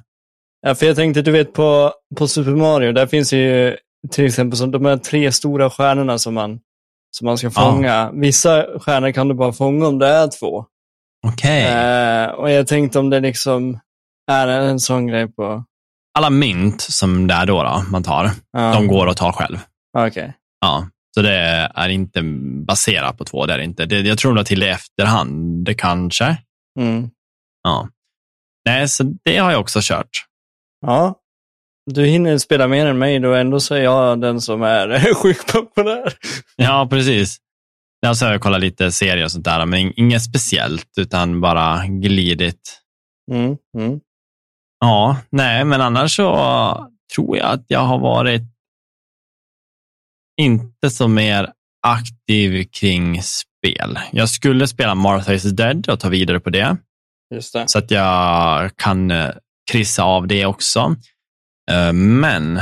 [0.67, 3.77] Ja, för jag tänkte, du vet på, på Super Mario, där finns ju
[4.11, 6.61] till exempel som de här tre stora stjärnorna som man
[7.17, 7.95] som man ska fånga.
[7.95, 8.11] Ja.
[8.15, 10.65] Vissa stjärnor kan du bara fånga om det är två.
[11.27, 11.65] Okej.
[11.65, 12.25] Okay.
[12.25, 13.79] Eh, och jag tänkte om det liksom
[14.31, 15.65] är en sån grej på...
[16.19, 18.73] Alla mynt som det är då, då man tar, ja.
[18.73, 19.59] de går att ta själv.
[19.99, 20.09] Okej.
[20.09, 20.33] Okay.
[20.61, 22.23] Ja, så det är inte
[22.67, 23.47] baserat på två.
[23.47, 23.87] Det är inte.
[23.87, 26.37] Det, jag tror nog till i efterhand, det kanske.
[26.81, 27.11] Mm.
[27.63, 27.89] Ja.
[28.65, 30.27] Nej, så det har jag också kört.
[30.87, 31.15] Ja,
[31.91, 36.15] du hinner spela mer än mig, då ändå så är jag den som är sjukpensionär.
[36.57, 37.39] Ja, precis.
[38.07, 42.81] Alltså, jag kollar lite serier och sånt där, men inget speciellt, utan bara glidigt.
[43.33, 44.01] Mm, mm.
[44.81, 48.43] Ja, nej, men annars så tror jag att jag har varit
[50.41, 51.53] inte så mer
[51.87, 53.99] aktiv kring spel.
[54.13, 56.77] Jag skulle spela Martha is dead och ta vidare på det.
[57.31, 57.69] det.
[57.71, 59.31] Så att jag kan eh,
[59.73, 60.97] kryssa av det också.
[61.71, 62.61] Eh, men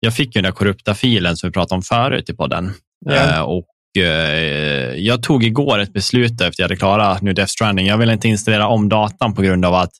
[0.00, 2.72] jag fick ju den där korrupta filen som vi pratade om förut i podden.
[3.06, 3.42] Ja.
[3.42, 7.86] Och eh, jag tog igår ett beslut efter att jag hade klarat nu Death Stranding.
[7.86, 9.92] Jag vill inte installera om datan på grund av att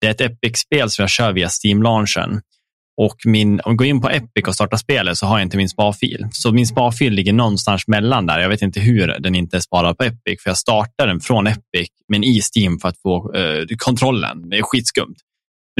[0.00, 2.40] det är ett Epic-spel som jag kör via Steam-launchen.
[2.96, 5.56] Och min, om jag går in på Epic och startar spelet så har jag inte
[5.56, 6.26] min sparfil.
[6.32, 8.38] Så min sparfil ligger någonstans mellan där.
[8.40, 11.46] Jag vet inte hur den inte är sparad på Epic, för jag startar den från
[11.46, 14.48] Epic, men i Steam för att få eh, kontrollen.
[14.50, 15.14] Det är skitskumt.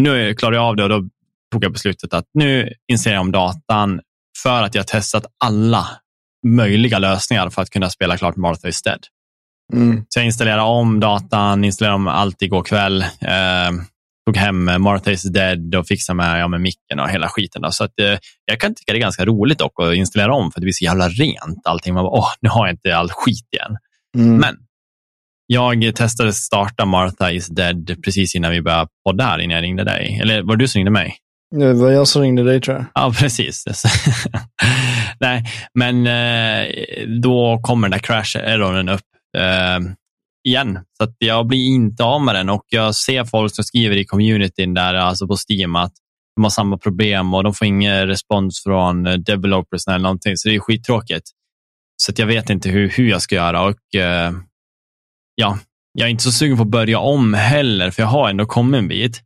[0.03, 1.09] Nu klarar jag av det och då
[1.53, 4.01] tog jag beslutet att nu installerar jag om datan
[4.43, 5.89] för att jag testat alla
[6.47, 9.01] möjliga lösningar för att kunna spela klart Martha is Dead.
[9.73, 10.05] Mm.
[10.09, 13.03] Så jag installerade om datan, installerade om allt igår kväll.
[13.03, 13.71] Eh,
[14.27, 17.63] tog hem Martha is Dead och fixade med, ja, med micken och hela skiten.
[17.63, 17.71] Då.
[17.71, 20.59] Så att, eh, jag kan tycka det är ganska roligt dock att installera om för
[20.59, 21.95] att det blir så jävla rent allting.
[21.95, 23.77] Man bara, åh, nu har jag inte all skit igen.
[24.19, 24.37] Mm.
[24.37, 24.57] Men
[25.53, 29.85] jag testade starta Martha is Dead precis innan vi började podda här, innan jag ringde
[29.85, 30.19] dig.
[30.23, 31.17] Eller var det du som ringde mig?
[31.57, 32.87] Det var jag som ringde dig tror jag.
[32.95, 33.65] Ja, precis.
[35.21, 36.69] Nej, men eh,
[37.23, 39.01] då kommer den där crash-erroren upp
[39.37, 39.79] eh,
[40.49, 40.79] igen.
[40.97, 44.05] Så att jag blir inte av med den och jag ser folk som skriver i
[44.05, 45.93] communityn där, alltså på Steam, att
[46.37, 50.55] de har samma problem och de får ingen respons från developers eller någonting, så det
[50.55, 51.31] är skittråkigt.
[52.03, 54.33] Så att jag vet inte hur, hur jag ska göra och eh,
[55.41, 55.59] ja,
[55.93, 58.79] jag är inte så sugen på att börja om heller, för jag har ändå kommit
[58.79, 59.21] en bit.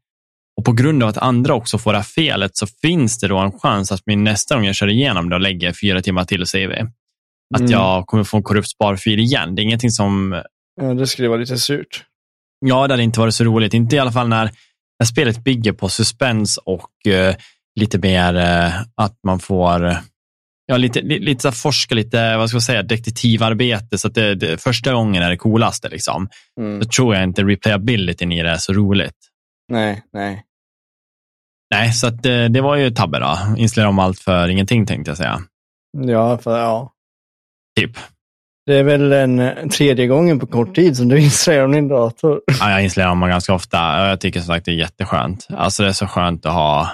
[0.58, 3.38] Och på grund av att andra också får det här felet så finns det då
[3.38, 6.44] en chans att min nästa gång jag kör igenom det och lägger fyra timmar till
[6.46, 6.72] CV,
[7.54, 7.70] att Mm.
[7.72, 9.54] jag kommer få en korrupt sparfil igen.
[9.54, 10.42] Det är ingenting som,
[10.80, 12.04] Ja, det skulle vara lite surt.
[12.66, 13.74] ja, det hade inte varit så roligt.
[13.74, 14.50] Inte i alla fall när,
[14.98, 17.34] när spelet bygger på suspens och eh,
[17.80, 19.96] lite mer eh, att man får
[20.66, 23.98] Ja, lite, li- lite så forska, lite vad ska jag säga, detektivarbete.
[23.98, 25.88] Så att det, det, första gången är det coolaste.
[25.88, 26.28] Liksom.
[26.60, 26.80] Mm.
[26.80, 29.16] Då tror jag inte replayabilityn i det är så roligt.
[29.72, 30.42] Nej, nej.
[31.70, 33.38] Nej, så att, eh, det var ju tabbe då.
[33.56, 35.40] Installera om allt för ingenting tänkte jag säga.
[35.98, 36.92] Ja, för ja.
[37.80, 37.98] Typ.
[38.66, 41.88] Det är väl en en tredje gången på kort tid som du installerar om din
[41.88, 42.40] dator.
[42.60, 45.46] Ja, jag installerar om ganska ofta jag tycker som sagt det är jätteskönt.
[45.50, 46.90] Alltså det är så skönt att ha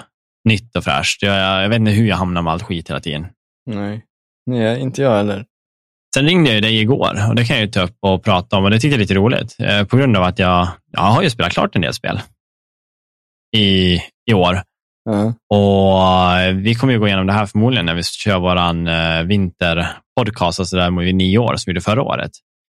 [0.49, 1.21] nytt och fräscht.
[1.21, 3.27] Jag, jag, jag vet inte hur jag hamnar med allt skit hela tiden.
[3.65, 4.05] Nej,
[4.45, 5.45] nej inte jag heller.
[6.15, 8.63] Sen ringde jag dig igår och det kan jag ju ta upp och prata om
[8.63, 9.55] och det tyckte jag är lite roligt.
[9.59, 12.19] Eh, på grund av att jag, jag har ju spelat klart en del spel
[13.57, 14.61] i, i år.
[15.03, 15.33] Ja.
[15.49, 19.23] Och eh, vi kommer ju gå igenom det här förmodligen när vi kör våran eh,
[19.23, 22.31] vinterpodcast, alltså där med nio år som vi gjorde förra året.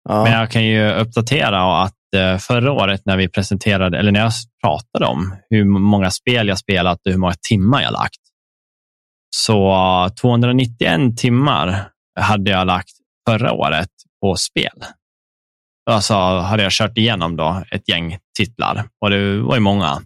[0.08, 0.24] Ja.
[0.24, 4.32] Men jag kan ju uppdatera att eh, förra året när vi presenterade, eller när jag
[4.64, 8.20] pratade om hur många spel jag spelat och hur många timmar jag lagt.
[9.36, 12.92] Så eh, 291 timmar hade jag lagt
[13.28, 13.88] förra året
[14.20, 14.84] på spel.
[15.90, 20.02] Alltså hade jag kört igenom då ett gäng titlar och det var ju många.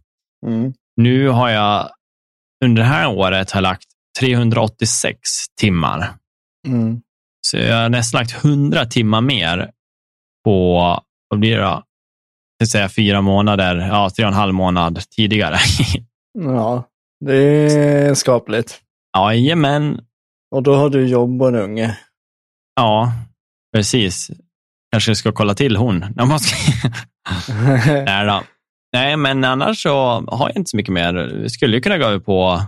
[0.47, 0.73] Mm.
[0.97, 1.91] Nu har jag
[2.65, 3.87] under det här året har lagt
[4.21, 5.19] 386
[5.61, 6.15] timmar.
[6.67, 7.01] Mm.
[7.47, 9.71] Så jag har nästan lagt 100 timmar mer
[10.45, 10.79] på,
[11.29, 11.83] vad blir det då?
[12.59, 15.59] Jag säga fyra månader, ja, tre och en halv månad tidigare.
[16.41, 16.85] Ja,
[17.25, 18.83] det är skapligt.
[19.17, 20.01] Jajamän,
[20.55, 21.99] Och då har du jobb och en unge.
[22.77, 23.13] ja,
[23.75, 24.31] precis.
[24.93, 25.99] Kanske ska kolla till hon.
[27.87, 28.43] Nej, då.
[28.93, 29.95] Nej, men annars så
[30.29, 31.15] har jag inte så mycket mer.
[31.43, 32.63] Vi skulle ju kunna gå över på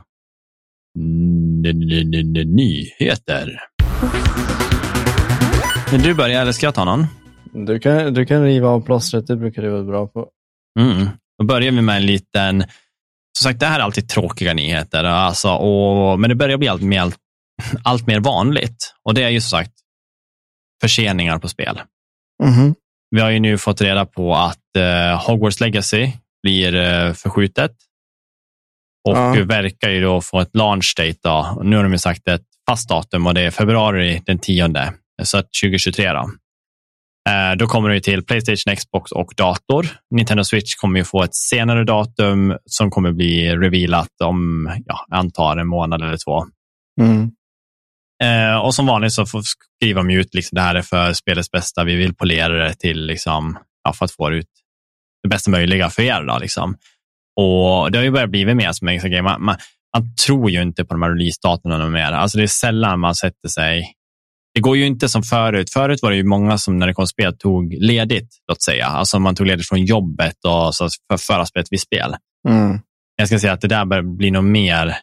[2.44, 3.61] nyheter.
[5.92, 7.07] Vill du börja eller ska jag ta någon?
[7.53, 10.29] du, kan, du kan riva av plåstret, det brukar du vara bra på.
[10.81, 11.09] Mm.
[11.38, 12.64] Då börjar vi med en liten...
[13.38, 16.82] Som sagt, det här är alltid tråkiga nyheter, alltså, och, men det börjar bli allt
[16.82, 17.12] mer,
[17.84, 18.94] allt mer vanligt.
[19.04, 19.72] Och det är ju som sagt
[20.80, 21.80] förseningar på spel.
[22.42, 22.74] Mhm.
[23.10, 26.12] Vi har ju nu fått reda på att eh, Hogwarts Legacy
[26.42, 27.72] blir eh, förskjutet
[29.08, 29.44] och Ja.
[29.44, 31.18] verkar ju då få ett launch date.
[31.22, 31.60] Då.
[31.64, 35.38] Nu har de ju sagt ett fast datum och det är februari den 10, så
[35.38, 36.12] att 2023.
[36.12, 36.30] Då.
[37.28, 39.87] Eh, då kommer det till Playstation, Xbox och dator.
[40.11, 45.56] Nintendo Switch kommer ju få ett senare datum som kommer bli revealat om, ja, antar
[45.56, 46.44] en månad eller två.
[47.00, 47.30] Mm.
[48.22, 51.50] Eh, och som vanligt så får skriva de ut liksom, det här är för spelets
[51.50, 51.85] bästa.
[51.85, 54.48] Vi vill polera det till liksom, ja, för att få ut
[55.22, 56.22] det bästa möjliga för er.
[56.22, 56.76] Då, liksom.
[57.40, 59.22] Och det har ju börjat bli mer som en grej.
[59.22, 59.56] Man, man,
[59.96, 62.12] man tror ju inte på de här releasedatumen och mer.
[62.12, 63.92] Alltså det är sällan man sätter sig.
[64.54, 65.72] Det går ju inte som förut.
[65.72, 68.86] Förut var det ju många som när det kom spel tog ledigt, låt säga.
[68.86, 72.16] Alltså man tog ledigt från jobbet och så för att föra spelet vid spel.
[72.48, 72.78] Mm.
[73.16, 74.96] Jag ska säga att det där börjar bli nog mer,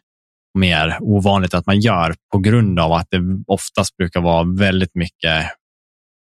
[0.58, 5.46] mer ovanligt att man gör på grund av att det oftast brukar vara väldigt mycket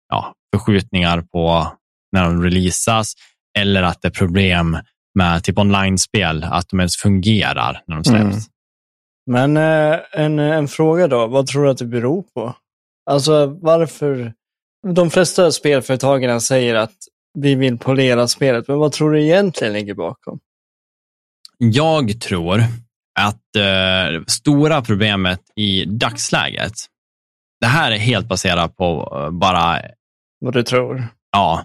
[0.08, 1.72] ja, förskjutningar på
[2.12, 3.14] när de releasas
[3.58, 4.78] eller att det är problem
[5.14, 8.24] med typ online-spel, att de ens fungerar när de släpps.
[8.24, 8.40] Mm.
[9.30, 12.54] Men eh, en, en fråga då, vad tror du att det beror på?
[13.10, 14.32] Alltså varför?
[14.94, 16.96] De flesta spelföretagen säger att
[17.38, 20.38] vi vill polera spelet, men vad tror du egentligen ligger bakom?
[21.58, 22.60] Jag tror
[23.20, 26.72] att eh, stora problemet i dagsläget,
[27.60, 29.82] det här är helt baserat på eh, bara
[30.40, 31.08] Vad du tror?
[31.32, 31.64] Ja,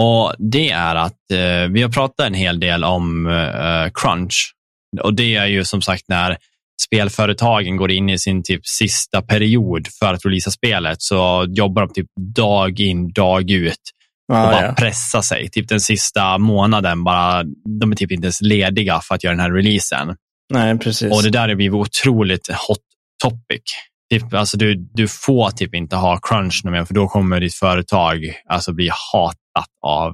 [0.00, 4.54] och det är att eh, vi har pratat en hel del om eh, crunch.
[5.02, 6.38] Och det är ju som sagt när
[6.82, 11.92] spelföretagen går in i sin typ sista period för att releasa spelet så jobbar de
[11.92, 13.80] typ dag in, dag ut
[14.28, 14.72] och Ah, bara ja.
[14.72, 15.50] pressa sig.
[15.50, 17.44] Typ den sista månaden, bara,
[17.80, 20.16] de är typ inte ens lediga för att göra den här releasen.
[20.52, 21.12] Nej, precis.
[21.12, 22.78] Och det där har blivit otroligt hot
[23.22, 23.62] topic.
[24.10, 28.16] Typ, alltså du, du får typ inte ha crunch mer, för då kommer ditt företag
[28.48, 30.12] alltså bli hatat av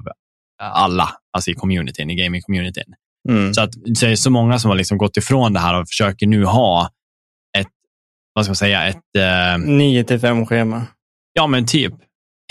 [0.61, 2.93] alla alltså i communityn, i gaming-communityn.
[3.29, 3.53] Mm.
[3.53, 6.27] Så att så är så många som har liksom gått ifrån det här och försöker
[6.27, 6.89] nu ha
[7.57, 7.67] ett,
[8.33, 10.87] vad ska man säga, ett, eh, 9 till 5 schema.
[11.33, 11.93] ja men typ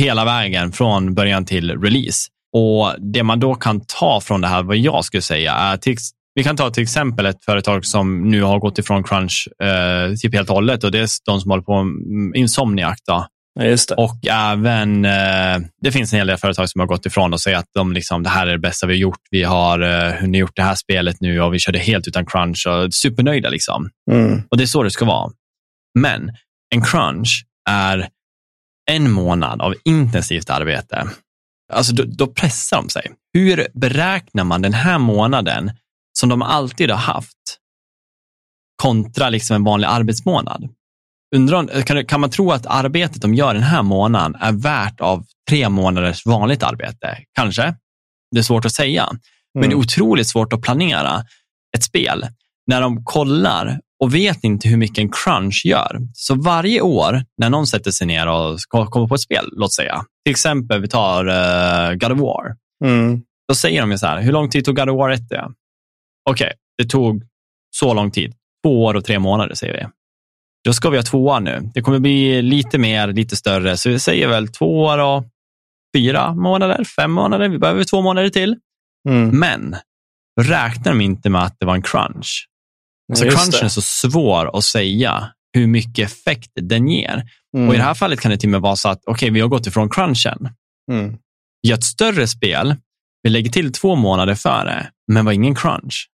[0.03, 2.29] hela vägen från början till release.
[2.53, 5.97] Och det man då kan ta från det här, vad jag skulle säga, är till,
[6.35, 10.35] vi kan ta till exempel ett företag som nu har gått ifrån crunch eh, typ
[10.35, 12.99] helt och hållet och det är de som håller på med Insomniac.
[13.07, 13.27] Då.
[13.55, 13.95] Ja, just det.
[13.95, 17.57] Och även, eh, det finns en hel del företag som har gått ifrån och säger
[17.57, 19.21] att de liksom, det här är det bästa vi har gjort.
[19.31, 22.67] Vi har eh, hunnit gjort det här spelet nu och vi körde helt utan crunch
[22.67, 23.49] och supernöjda.
[23.49, 23.91] Liksom.
[24.11, 24.43] Mm.
[24.51, 25.33] Och det är så det ska vara.
[25.99, 26.31] Men
[26.75, 28.09] en crunch är
[28.91, 31.09] en månad av intensivt arbete.
[31.73, 33.13] Alltså då, då pressar de sig.
[33.33, 35.71] Hur beräknar man den här månaden
[36.19, 37.59] som de alltid har haft
[38.83, 40.69] kontra liksom en vanlig arbetsmånad?
[41.37, 45.25] Undrar, kan, kan man tro att arbetet de gör den här månaden är värt av
[45.51, 47.19] tre månaders vanligt arbete?
[47.35, 47.75] Kanske.
[48.31, 49.09] Det är svårt att säga.
[49.55, 49.79] Men det är Mm.
[49.79, 51.25] otroligt svårt att planera
[51.77, 52.27] ett spel
[52.67, 55.99] när de kollar och vet inte hur mycket en crunch gör.
[56.15, 60.05] Så varje år när någon sätter sig ner och kommer på ett spel, låt säga,
[60.25, 63.23] till exempel vi tar uh, God of War, Mm.
[63.49, 65.29] då säger de ju så här, hur lång tid tog God of War 1?
[65.29, 65.49] det?
[66.31, 67.23] Okej, det tog
[67.77, 68.35] så lång tid.
[68.65, 69.87] Två år och tre månader säger vi.
[70.65, 71.71] Då ska vi ha två år nu.
[71.75, 75.25] Det kommer bli lite mer, lite större, så vi säger väl två år och
[75.97, 77.49] fyra månader, fem månader.
[77.49, 78.57] Vi behöver två månader till.
[79.09, 79.39] Mm.
[79.39, 79.77] Men
[80.37, 82.49] då räknar de inte med att det var en crunch.
[83.13, 83.67] Alltså Just crunchen det.
[83.67, 87.25] är så svår att säga hur mycket effekt den ger.
[87.57, 87.69] Mm.
[87.69, 89.41] Och I det här fallet kan det till och med vara så att okej, vi
[89.41, 90.49] har gått ifrån crunchen.
[90.93, 91.17] Mm.
[91.67, 92.77] Gör ett större spel,
[93.23, 96.09] vi lägger till två månader före, men var ingen crunch.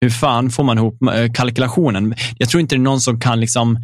[0.00, 2.14] Hur fan får man ihop eh, kalkylationen?
[2.36, 3.78] Jag tror inte det är någon som kan liksom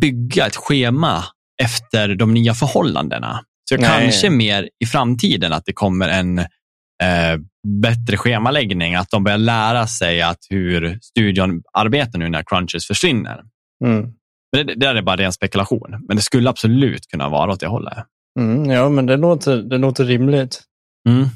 [0.00, 1.24] bygga ett schema
[1.62, 3.40] efter de nya förhållandena.
[3.68, 3.84] Så Nej.
[3.84, 7.40] kanske mer i framtiden att det kommer en eh,
[7.82, 13.42] bättre schemaläggning, att de börjar lära sig att hur studion arbetar nu när crunches försvinner.
[13.84, 14.12] Mm.
[14.52, 17.60] Men det, det där är bara ren spekulation, men det skulle absolut kunna vara åt
[17.60, 17.98] det hållet.
[18.40, 18.70] Mm.
[18.70, 20.62] Ja, men det låter, det låter rimligt.
[21.08, 21.28] Mm.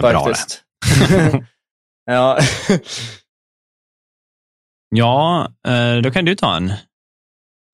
[0.00, 0.62] Faktiskt.
[2.06, 2.38] ja.
[4.88, 6.72] Ja, eh, då kan du ta en.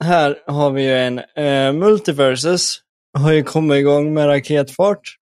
[0.05, 2.77] Här har vi ju en eh, Multiverses.
[3.19, 5.17] Har ju kommit igång med raketfart.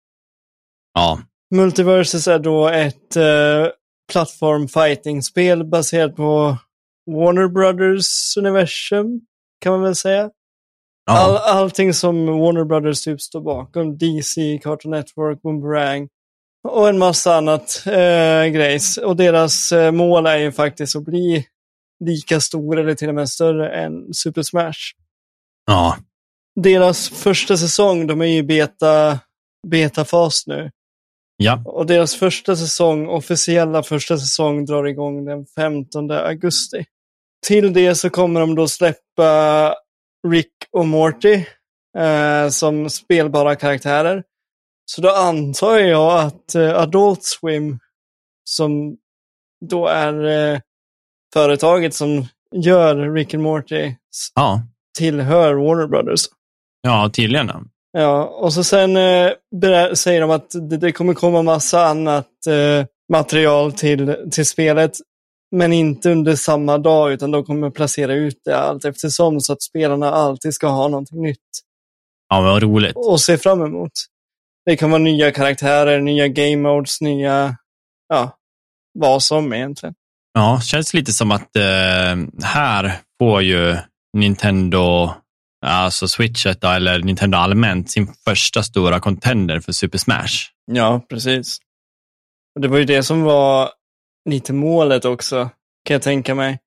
[0.94, 1.20] Ja,
[1.54, 3.68] Multiverses är då ett eh,
[4.12, 6.56] plattform fighting-spel baserat på
[7.06, 9.20] Warner Brothers universum,
[9.60, 10.30] kan man väl säga.
[11.10, 11.42] All, ja.
[11.44, 13.98] allting som Warner Brothers typ står bakom.
[13.98, 16.08] DC, Cartoon Network, Boomerang
[16.68, 18.96] och en massa annat eh, grejs.
[18.96, 21.46] Och deras eh, mål är ju faktiskt att bli
[22.04, 24.92] lika stor eller till och med större än Super Smash.
[25.66, 25.96] ja.
[26.60, 29.18] Deras första säsong, de är ju i beta,
[29.68, 30.70] betafas nu.
[31.36, 31.62] ja.
[31.64, 36.84] Och deras första säsong, officiella första säsong, drar igång den 15 augusti.
[37.46, 39.74] Till det så kommer de då släppa
[40.28, 41.44] Rick och Morty
[41.98, 44.22] eh, som spelbara karaktärer.
[44.84, 47.78] Så då antar jag att eh, Adult Swim,
[48.44, 48.96] som
[49.70, 50.60] då är eh,
[51.32, 53.94] företaget som gör Rick and Morty,
[54.34, 54.62] ja.
[54.98, 56.20] tillhör Warner Brothers.
[56.82, 57.50] Ja, tydligen.
[57.92, 58.24] ja.
[58.24, 59.30] Och så sen eh,
[59.94, 64.92] säger de att det, det kommer komma massa annat eh, material till, till spelet.
[65.56, 69.62] Men inte under samma dag, utan de kommer placera ut det allt eftersom så att
[69.62, 71.38] spelarna alltid ska ha någonting nytt
[72.28, 72.96] Ja, vad roligt.
[72.96, 73.92] att se fram emot.
[74.66, 77.56] Det kan vara nya karaktärer, nya game modes, nya,
[78.08, 78.38] ja,
[78.98, 79.94] vad som egentligen.
[80.32, 83.76] Ja, känns lite som att eh, här får ju
[84.16, 85.10] Nintendo,
[85.66, 90.50] alltså Switchet eller Nintendo allmänt, sin första stora contender för Super Smash.
[90.72, 91.58] Ja, precis.
[92.54, 93.70] Och det var ju det som var
[94.30, 95.50] lite målet också,
[95.84, 96.58] kan jag tänka mig.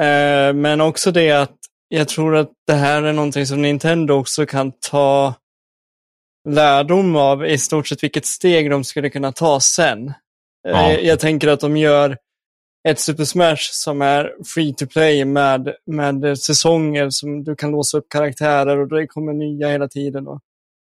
[0.00, 1.56] Eh, men också det att
[1.88, 5.34] jag tror att det här är någonting som Nintendo också kan ta
[6.48, 10.08] lärdom av i stort sett vilket steg de skulle kunna ta sen.
[10.08, 10.14] Eh,
[10.72, 10.92] Ja.
[10.92, 12.16] Jag tänker att de gör
[12.88, 17.98] ett Super Smash som är free to play med, med säsonger som du kan låsa
[17.98, 20.28] upp karaktärer och det kommer nya hela tiden.
[20.28, 20.40] Och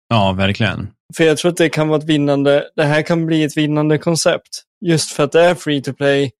[0.10, 0.88] Ja, verkligen.
[1.18, 3.98] för jag tror att det kan vara ett vinnande, det här kan bli ett vinnande
[3.98, 4.64] koncept.
[4.86, 6.32] Just för att det är free to play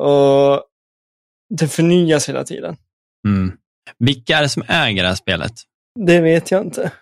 [0.00, 0.62] och
[1.58, 2.76] det förnyas hela tiden.
[3.28, 3.52] Mm.
[3.98, 5.52] Vilka är det som äger det här spelet?
[6.06, 6.92] Det vet jag inte.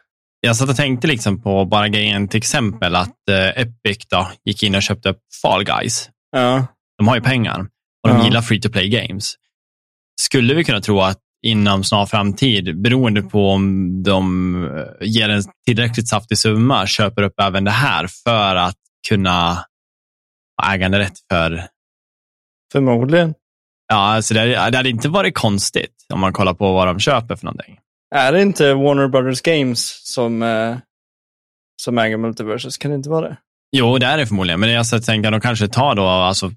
[0.40, 4.62] Jag satt och tänkte liksom på bara grejen till exempel att eh, Epic då gick
[4.62, 6.10] in och köpte upp Fall Guys.
[6.30, 6.66] Ja,
[7.02, 7.60] De har ju pengar
[8.02, 8.24] och de Ja.
[8.24, 9.34] gillar free to play games.
[10.20, 15.42] Skulle vi kunna tro att inom snar framtid, beroende på om de eh, ger en
[15.66, 18.76] tillräckligt saftig summa, köper upp även det här för att
[19.08, 19.64] kunna
[20.72, 21.66] äganderätt för...
[22.72, 23.34] förmodligen.
[23.88, 27.36] Ja, alltså det, det hade inte varit konstigt om man kollar på vad de köper
[27.36, 27.78] för någonting.
[28.14, 30.76] Är det inte Warner Brothers Games som, eh,
[31.82, 32.78] som äger Multiverses?
[32.78, 33.36] Kan det inte vara det?
[33.76, 36.50] Jo, det är det förmodligen, men jag tänker att de kanske tar då, alltså,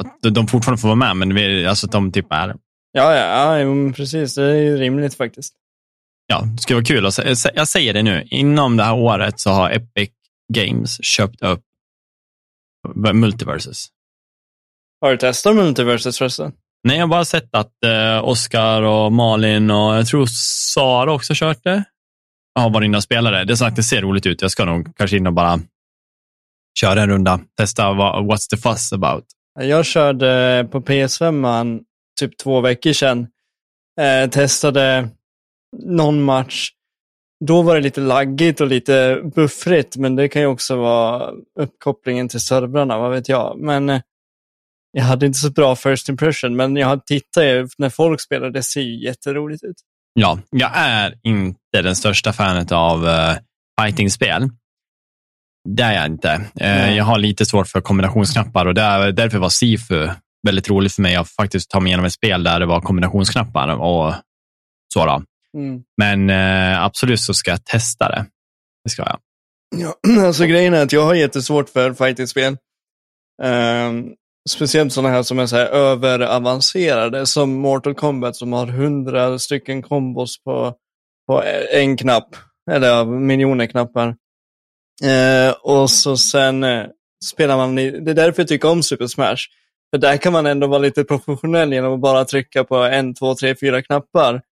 [0.00, 2.56] att de fortfarande får vara med, men vi, alltså att de typ är
[2.92, 4.34] Ja, ja, ja precis.
[4.34, 5.54] Det är ju rimligt faktiskt.
[6.26, 7.06] ja, det skulle vara kul.
[7.06, 10.10] att se- Jag säger det nu, inom det här året så har Epic
[10.52, 11.60] Games köpt upp
[13.12, 13.86] Multiverses.
[15.00, 16.52] Har du testat Multiverses förresten?
[16.84, 20.26] Nej, jag har bara sett att eh, Oscar och Malin och jag tror
[20.74, 21.84] Sara också kört det.
[22.54, 23.44] Jag har varit inne och spelat det.
[23.44, 24.42] Det är sagt, det ser roligt ut.
[24.42, 25.60] Jag ska nog kanske in och bara
[26.80, 27.40] köra en runda.
[27.56, 29.24] Testa vad, what's the fuss about.
[29.58, 31.80] Jag körde på PS5 man,
[32.20, 33.26] typ två veckor sedan.
[34.00, 35.08] Eh, testade
[35.76, 36.70] någon match.
[37.44, 42.28] Då var det lite laggigt och lite buffrigt, men det kan ju också vara uppkopplingen
[42.28, 43.58] till servrarna, vad vet jag.
[43.58, 44.00] Men eh,
[44.92, 48.50] jag hade inte så bra first impression, men jag tittar ju eh, när folk spelar,
[48.50, 49.76] det ser ju jätteroligt ut.
[50.14, 53.36] Ja, jag är inte den största fanet av uh,
[53.80, 54.48] fightingspel.
[55.68, 56.40] Det är jag inte.
[56.54, 56.96] Nej.
[56.96, 60.08] jag har lite svårt för kombinationsknappar och där, därför var Sifu
[60.46, 63.68] väldigt roligt för mig att faktiskt ta mig igenom ett spel där det var kombinationsknappar
[63.68, 64.14] och
[64.94, 65.22] så.
[65.56, 65.82] Mm.
[65.96, 68.26] Men eh, absolut så ska jag testa det.
[68.84, 69.18] Det ska jag.
[69.76, 69.94] Ja,
[70.26, 72.56] alltså grejen är att jag har jättesvårt för fighting-spel.
[73.42, 74.04] Ehm,
[74.50, 79.82] speciellt sådana här som är så här överavancerade, som Mortal Kombat som har hundra stycken
[79.82, 80.74] kombos på,
[81.26, 81.42] på
[81.72, 82.36] en knapp,
[82.70, 84.16] eller miljoner knappar.
[85.04, 86.86] Eh, och så sen eh,
[87.24, 89.36] spelar man, i, det är därför jag tycker om Super Smash.
[89.90, 93.34] För där kan man ändå vara lite professionell genom att bara trycka på en, två,
[93.34, 94.42] tre, fyra knappar.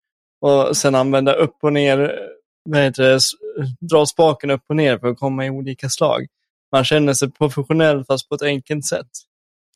[0.40, 2.18] Och sen använda upp och ner,
[2.64, 3.20] vad heter det,
[3.80, 6.26] dra spaken upp och ner för att komma i olika slag.
[6.72, 9.08] Man känner sig professionell fast på ett enkelt sätt.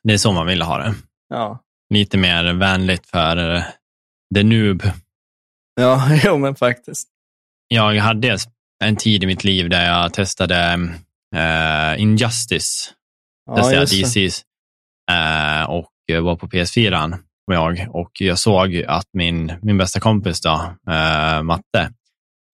[0.03, 0.95] Det är så man vill ha det.
[1.29, 1.59] Ja,
[1.95, 3.62] Lite mer vänligt för eh,
[4.35, 4.83] the noob.
[5.75, 7.09] ja jo men faktiskt.
[7.68, 8.39] Jag hade
[8.83, 10.72] en tid i mitt liv där jag testade
[11.37, 12.93] eh, Injustice.
[13.47, 13.85] Ja, testade.
[13.85, 14.43] DCs
[15.11, 15.89] eh, och
[16.22, 21.43] var på PS4 var jag och jag såg att min, min bästa kompis då, eh,
[21.43, 21.93] Matte,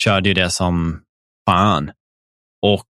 [0.05, 1.01] körde ju det som
[1.49, 1.91] fan.
[2.67, 2.85] Och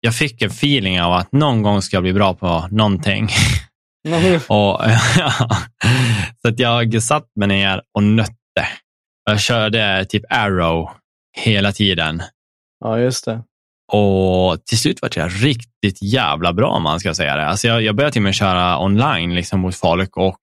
[0.00, 3.28] jag fick en feeling av att någon gång ska jag bli bra på någonting.
[4.48, 4.80] Och,
[6.42, 8.68] så att jag satt mig ner och nötte.
[9.24, 10.90] Jag körde typ arrow
[11.36, 12.22] hela tiden.
[12.80, 13.42] Ja, just det.
[13.92, 17.46] Och till slut var jag riktigt jävla bra om man ska säga det.
[17.46, 20.36] Alltså jag, jag började till och med köra online liksom mot folk och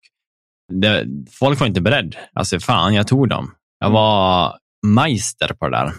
[0.74, 2.16] det, folk var inte beredd.
[2.34, 3.52] Alltså fan, jag tog dem.
[3.80, 3.94] Jag Mm.
[3.94, 5.92] var meister på det där.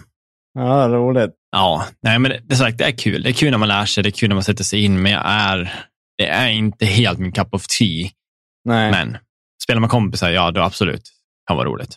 [0.55, 1.31] Ja, roligt.
[1.51, 3.23] Ja, nej men det, det, är sagt, det är kul.
[3.23, 5.03] Det är kul när man lär sig, det är kul när man sätter sig in,
[5.03, 5.75] men jag är,
[6.19, 8.09] det är inte helt min cup of tea.
[8.65, 8.91] Nej.
[8.91, 9.17] Men
[9.63, 11.11] spelar man kompisar, ja då absolut.
[11.47, 11.97] Kan vara roligt.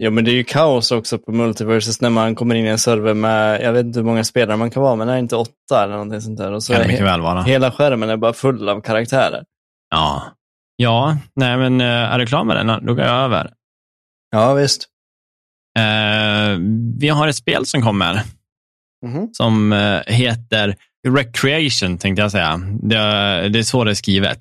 [0.00, 2.78] Ja, men det är ju kaos också på Multiverses när man kommer in i en
[2.78, 5.36] server med, jag vet inte hur många spelare man kan vara, men det är inte
[5.36, 6.52] åtta eller någonting sånt där.
[6.52, 7.42] Och så Kan det mycket väl vara.
[7.42, 9.44] hela skärmen är bara full av karaktärer.
[9.90, 10.22] Ja.
[10.76, 12.86] Ja, nej men eh, är du klar med den?
[12.86, 13.50] Då går jag över.
[14.30, 14.86] Ja, visst.
[15.78, 16.58] Eh,
[16.98, 18.22] vi har ett spel som kommer
[19.06, 19.28] Mhm.
[19.32, 20.76] som eh, heter
[21.08, 22.60] Recreation, tänkte jag säga.
[22.82, 22.96] Det,
[23.48, 24.40] det är så det är skrivet.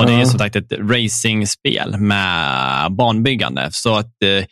[0.00, 3.68] Och Det är som sagt ett racingspel med banbyggande.
[3.72, 4.44] Så att eh,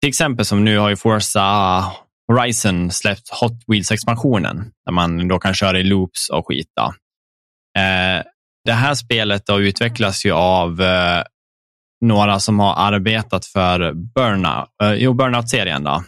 [0.00, 1.84] till exempel som nu har ju Forza
[2.32, 6.68] Horizon släppt Hot Wheels-expansionen, där man då kan köra i loops och skit.
[6.76, 6.84] Då.
[7.80, 8.22] Eh,
[8.64, 11.22] det här spelet då utvecklas ju av eh,
[12.04, 15.84] några som har arbetat för Burnout, jo, Burnout-serien.
[15.84, 16.04] Då.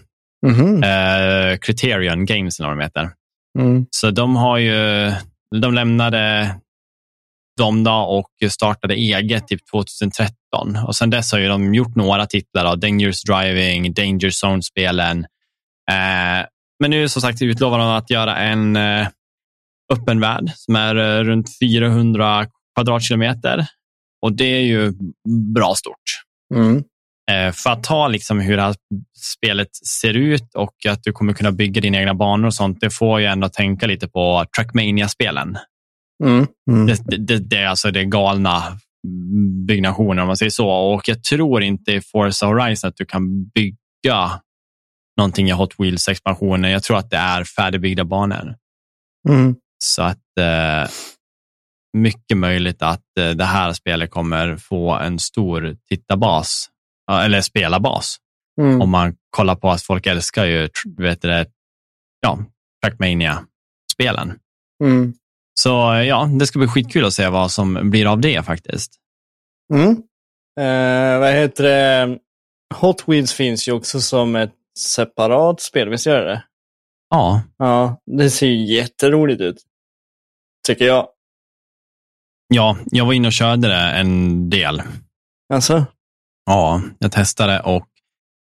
[0.47, 0.83] Mhm.
[0.83, 3.11] Eh, Criterion Games eller vad de heter.
[3.59, 3.87] Mm.
[3.91, 5.13] Så de har ju,
[5.61, 6.55] de lämnade
[7.59, 10.77] dem då och startade eget typ 2013.
[10.87, 15.19] Och sen dess har ju de gjort några titlar av Dangerous Driving, Danger Zone-spelen.
[15.91, 16.47] Eh,
[16.81, 19.09] men nu som sagt utlovar de att göra en eh,
[19.93, 22.47] öppen värld som är eh, runt 400
[22.77, 23.67] kvadratkilometer.
[24.23, 24.93] Och det är ju
[25.55, 25.95] bra stort.
[26.55, 26.83] Mm.
[27.31, 28.75] Eh, för att ta liksom hur det här
[29.17, 32.91] spelet ser ut och att du kommer kunna bygga dina egna banor och sånt, det
[32.91, 35.57] får ju ändå tänka lite på Trackmania-spelen.
[36.25, 36.47] Mm.
[36.71, 36.87] Mm.
[36.87, 38.63] Det, det, det är alltså det galna
[39.67, 40.69] byggnationer om man säger så.
[40.69, 44.41] Och jag tror inte i Forza Horizon att du kan bygga
[45.17, 46.71] någonting i Hot Wheels-expansionen.
[46.71, 48.55] Jag tror att det är färdigbyggda banor.
[49.29, 49.57] Mm.
[49.85, 50.91] Så att eh,
[51.97, 56.69] mycket möjligt att eh, det här spelet kommer få en stor tittarbas,
[57.11, 58.17] eller spelarbas.
[58.61, 58.81] Mm.
[58.81, 61.47] Om man kollar på att folk älskar ju, vet det,
[62.21, 62.39] ja,
[62.85, 64.39] Trackmania-spelen.
[64.85, 65.15] Mm.
[65.59, 68.93] Så eh, ja, det ska bli skitkul att se vad som blir av det faktiskt.
[69.75, 69.91] Mm.
[70.61, 72.19] Eh, vad heter det?
[72.75, 76.45] Hot Wheels finns ju också som ett separat spel, visst gör det?
[77.11, 79.57] Ja, Ja, det ser ju jätteroligt ut.
[80.67, 81.09] Tycker jag.
[82.49, 84.83] ja, jag var inne och körde det en del.
[85.55, 85.87] Alltså?
[86.47, 87.89] Ja, jag testade och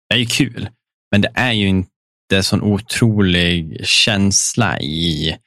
[0.10, 0.70] det är ju kul.
[1.12, 5.38] Men det är ju inte sån otrolig känsla i,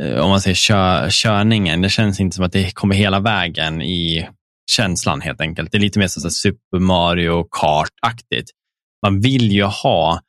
[0.00, 1.80] om man säger kö, körningen.
[1.80, 4.28] Det känns inte som att det kommer hela vägen i
[4.70, 5.72] känslan helt enkelt.
[5.72, 8.50] Det är lite mer som Super Mario Kart-aktigt.
[9.06, 10.20] Man vill ju ha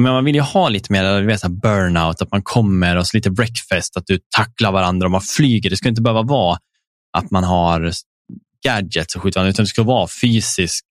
[0.00, 3.16] men man vill ju ha lite mer vet, så burnout, att man kommer och så
[3.16, 5.70] lite breakfast, att du tacklar varandra och man flyger.
[5.70, 6.58] Det ska inte behöva vara
[7.18, 7.92] att man har
[8.64, 10.84] gadgets och skjuter varandra, utan det ska vara fysisk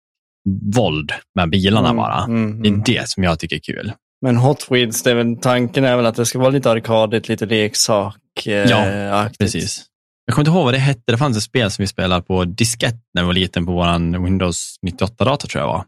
[0.76, 2.24] våld med bilarna mm, bara.
[2.24, 2.84] Mm, det är mm.
[2.86, 3.92] det som jag tycker är kul.
[4.22, 7.30] Men Hot Wheels, det är väl, tanken är väl att det ska vara lite arkadigt,
[7.30, 8.18] lite leksak.
[8.46, 9.86] Eh, ja, precis.
[10.26, 11.12] Jag kommer inte ihåg vad det hette.
[11.12, 14.24] Det fanns ett spel som vi spelade på diskett när vi var liten på vår
[14.24, 15.86] Windows 98-dator tror jag var.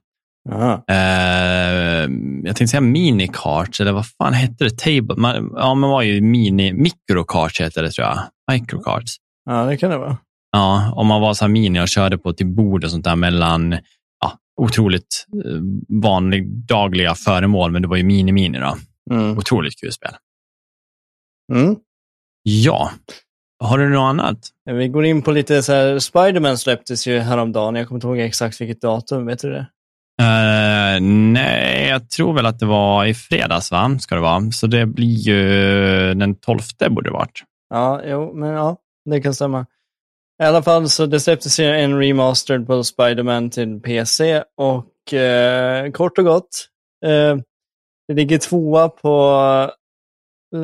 [0.92, 2.12] Uh,
[2.44, 4.78] jag tänkte säga minikarts, eller vad fan hette det?
[4.78, 5.16] Table?
[5.18, 8.20] Man, ja, man var ju mini, microkarts hette det tror jag.
[8.52, 9.16] Microkarts.
[9.46, 10.18] Ja, det kan det vara.
[10.52, 13.16] Ja, om man var så här mini och körde på till bord och sånt där
[13.16, 13.72] mellan
[14.20, 15.62] ja, otroligt eh,
[16.02, 18.78] vanliga dagliga föremål, men det var ju mini-mini då.
[19.16, 19.38] Mm.
[19.38, 20.12] Otroligt kul spel.
[21.54, 21.76] Mm.
[22.44, 22.92] Ja,
[23.60, 24.40] har du något annat?
[24.66, 27.76] Vi går in på lite så här, Spiderman släpptes ju häromdagen.
[27.76, 29.68] Jag kommer inte ihåg exakt vilket datum, vet du det?
[30.22, 33.98] Uh, nej, jag tror väl att det var i fredags, va?
[34.00, 34.52] Ska det vara.
[34.52, 37.44] Så det blir ju den 12 borde det varit.
[37.70, 38.78] Ja, jo, men ja,
[39.10, 39.66] det kan stämma.
[40.44, 46.18] I alla fall så det släpptes en remastered på Spiderman till PC och eh, kort
[46.18, 46.68] och gott,
[47.06, 47.38] eh,
[48.08, 49.72] det ligger tvåa på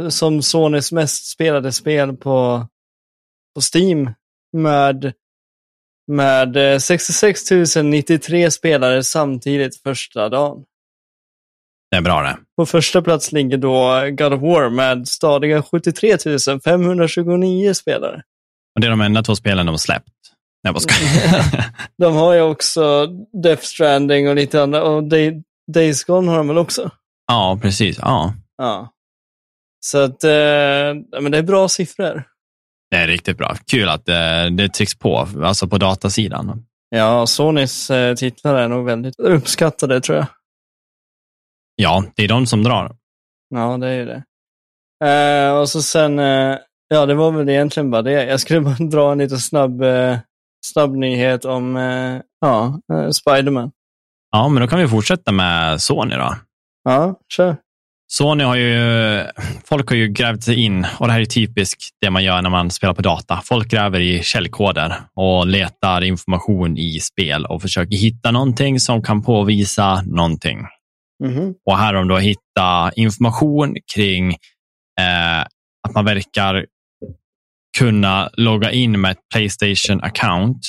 [0.09, 2.67] som Sonys mest spelade spel på,
[3.55, 4.13] på Steam
[4.57, 5.13] med
[6.09, 10.63] med 66 eh, 093 spelare samtidigt första dagen.
[11.91, 12.37] Det är bra det.
[12.57, 16.17] På första plats ligger då God of War med stadiga 73
[16.63, 18.21] 529 spelare.
[18.75, 20.09] Och det är de enda två spelen de har släppt.
[20.61, 20.83] Jag bara
[21.97, 23.07] de har ju också
[23.43, 24.83] Death Stranding och lite andra.
[24.83, 26.91] Och Day, Days Gone har de väl också?
[27.27, 27.97] Ja, precis.
[28.01, 28.33] Ja.
[28.57, 28.93] ja.
[29.79, 32.23] Så att, eh, men det är bra siffror.
[32.91, 33.55] Det är riktigt bra.
[33.71, 36.65] Kul att det, det trycks på, alltså på datasidan.
[36.89, 40.27] Ja, Sonys eh, titlar är nog väldigt uppskattade tror jag.
[41.75, 42.95] Ja, det är de som drar.
[43.49, 44.23] Ja, det är ju det.
[45.05, 46.57] Eh, och så sen, eh,
[46.87, 48.25] ja det var väl egentligen bara det.
[48.25, 50.17] Jag skulle bara dra en lite snabb, eh,
[50.65, 53.71] snabb nyhet om eh, ja, eh, Spiderman.
[54.31, 56.35] Ja, men då kan vi fortsätta med Sony då.
[56.83, 57.55] Ja, kör.
[58.11, 59.23] Sony har ju,
[59.65, 62.49] folk har ju grävt sig in och det här är typiskt det man gör när
[62.49, 63.41] man spelar på data.
[63.45, 69.23] Folk gräver i källkoder och letar information i spel och försöker hitta någonting som kan
[69.23, 70.59] påvisa någonting.
[71.23, 71.53] Mm.
[71.65, 74.29] Och här har de då hittat information kring
[74.99, 75.41] eh,
[75.87, 76.65] att man verkar
[77.77, 80.59] kunna logga in med ett Playstation-account.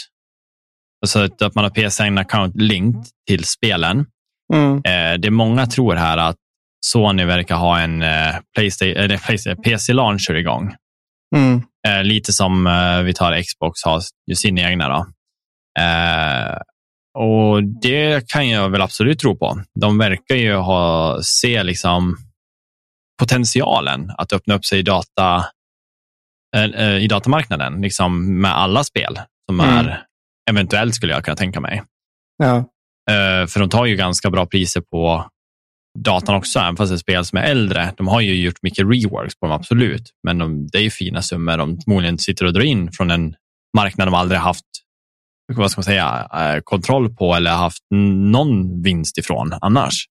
[1.02, 4.06] Alltså att man har PSN-account linked till spelen.
[4.54, 4.76] Mm.
[4.76, 6.36] Eh, det många tror här att
[6.86, 10.74] Sony verkar ha en eh, Playstation, PC-launcher igång.
[11.36, 11.62] Mm.
[11.88, 14.00] Eh, lite som eh, vi tar Xbox har
[14.34, 14.88] sin egna.
[14.88, 15.06] Då.
[15.82, 16.56] Eh,
[17.18, 19.62] och Det kan jag väl absolut tro på.
[19.80, 22.16] De verkar ju ha, se liksom
[23.18, 25.44] potentialen att öppna upp sig i, data,
[26.56, 29.76] eh, eh, i datamarknaden liksom med alla spel som mm.
[29.76, 30.06] är
[30.50, 31.82] eventuellt skulle jag kunna tänka mig.
[32.42, 32.64] Ja.
[33.48, 35.30] för de tar ju ganska bra priser på
[35.98, 37.92] datan också, även fast det är spel som är äldre.
[37.96, 40.10] De har ju gjort mycket reworks på dem, absolut.
[40.26, 43.34] Men de, det är ju fina summor de förmodligen sitter och drar in från en
[43.76, 44.64] marknad de aldrig haft
[45.56, 47.82] vad ska man säga, eh, kontroll på eller haft
[48.30, 50.06] någon vinst ifrån annars.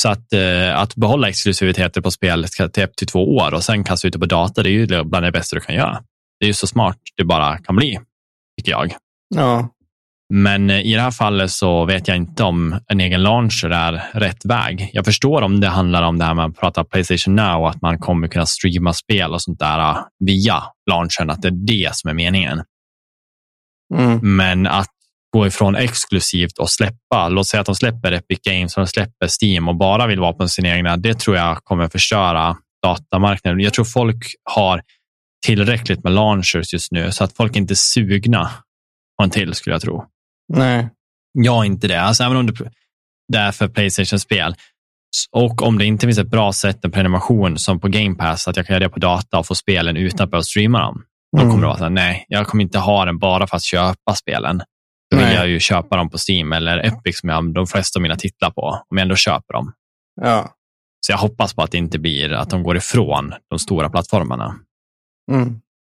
[0.00, 3.84] Så att, eh, att behålla exklusiviteter på spel till upp till två år och sen
[3.84, 6.02] kasta ut det på data, det är ju bland det bästa du kan göra.
[6.40, 7.98] Det är ju så smart det bara kan bli,
[8.58, 8.92] tycker jag.
[9.34, 9.68] Ja,
[10.32, 14.02] men eh, i det här fallet så vet jag inte om en egen launcher är
[14.12, 14.90] rätt väg.
[14.92, 17.98] Jag förstår om det handlar om det här med att prata Playstation Now, att man
[17.98, 22.10] kommer kunna streama spel och sånt där eh, via launchern, att det är det som
[22.10, 22.62] är meningen.
[23.94, 24.36] Mm.
[24.36, 24.90] Men att
[25.32, 29.28] gå ifrån exklusivt och släppa, låt säga att de släpper Epic Games och de släpper
[29.42, 33.60] Steam och bara vill vara på sin egna, det tror jag kommer förstöra datamarknaden.
[33.60, 34.82] Jag tror folk har
[35.46, 38.50] tillräckligt med launchers just nu så att folk inte är sugna
[39.18, 40.04] på en till skulle jag tro.
[40.56, 40.88] Nej.
[41.32, 42.00] Jag är inte det.
[42.00, 42.46] Alltså, även om
[43.32, 44.54] det är för Playstation-spel
[45.32, 48.56] och om det inte finns ett bra sätt med prenumeration som på Game Pass, att
[48.56, 51.04] jag kan göra det på data och få spelen utan att behöva streama dem.
[51.36, 53.62] Då kommer det vara så här, nej, jag kommer inte ha den bara för att
[53.62, 54.62] köpa spelen.
[55.10, 55.34] Då vill nej.
[55.34, 58.16] jag ju köpa dem på Steam eller Epic som jag har de flesta av mina
[58.16, 59.72] titlar på, om jag ändå köper dem.
[60.20, 60.54] Ja.
[61.06, 64.56] Så jag hoppas på att det inte blir att de går ifrån de stora plattformarna.
[65.32, 65.48] Mm.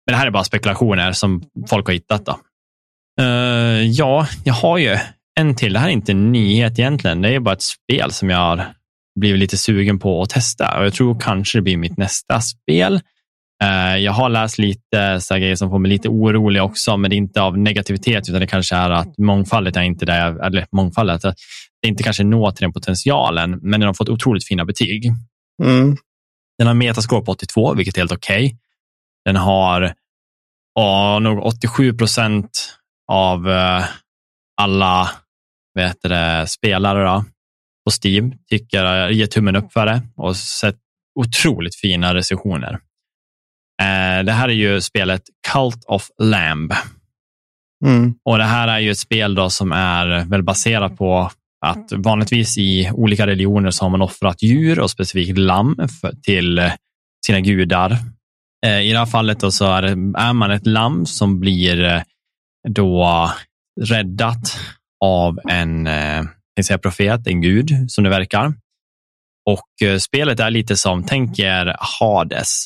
[0.06, 2.26] Men det här är bara spekulationer som folk har hittat.
[2.26, 2.40] Då.
[3.22, 4.98] Uh, ja, jag har ju
[5.40, 5.74] en till.
[5.74, 7.22] Det här är inte en nyhet egentligen.
[7.22, 8.74] Det är bara ett spel som jag har
[9.20, 13.02] blivit lite sugen på att testa och jag tror kanske det blir mitt nästa spel.
[13.64, 17.16] Eh, jag har läst lite så grejer som får mig lite orolig också, men det
[17.16, 21.26] är inte av negativitet, utan det kanske är att mångfaldet är inte där, eller mångfaldet,
[21.26, 21.36] att
[21.82, 25.12] det inte kanske når till den potentialen, men den har fått otroligt fina betyg.
[25.64, 25.98] Mm.
[26.58, 28.46] Den har metascore på 82, vilket är helt okej.
[28.46, 28.58] Okay.
[29.26, 29.94] Den har
[30.76, 32.78] ja, nog 87 procent
[33.12, 33.86] av uh,
[34.62, 35.10] alla
[35.76, 37.26] vet det, spelare då,
[37.86, 40.78] på Steam tycker, ger tummen upp för det och sett
[41.20, 42.74] otroligt fina recensioner.
[43.82, 45.22] Uh, det här är ju spelet
[45.54, 46.74] Cult of Lamb.
[47.86, 48.16] Mm.
[48.26, 51.32] Och Det här är ju ett spel då som är väl baserat på
[51.66, 55.78] att vanligtvis i olika religioner så har man offrat djur och specifikt lamm
[56.24, 56.72] till
[57.26, 57.98] sina gudar.
[58.66, 62.02] Eh, I det här fallet då så är, man ett lamm som blir eh,
[62.70, 63.30] då
[63.82, 64.60] räddat
[65.04, 66.24] av en eh,
[66.66, 68.54] säga profet, en gud som det verkar.
[69.50, 72.66] Och spelet är lite som, tänk er Hades.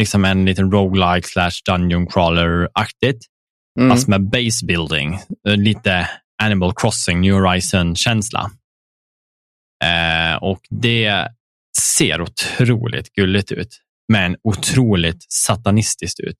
[0.00, 3.20] Liksom en liten roguelike slash dungeon crawler-aktigt.
[3.78, 3.90] Mm.
[3.90, 5.18] Fast med base building.
[5.44, 6.08] Lite
[6.42, 8.50] Animal Crossing New Horizon-känsla.
[9.84, 11.28] Eh, och det
[11.78, 13.80] ser otroligt gulligt ut,
[14.12, 16.36] men otroligt satanistiskt ut.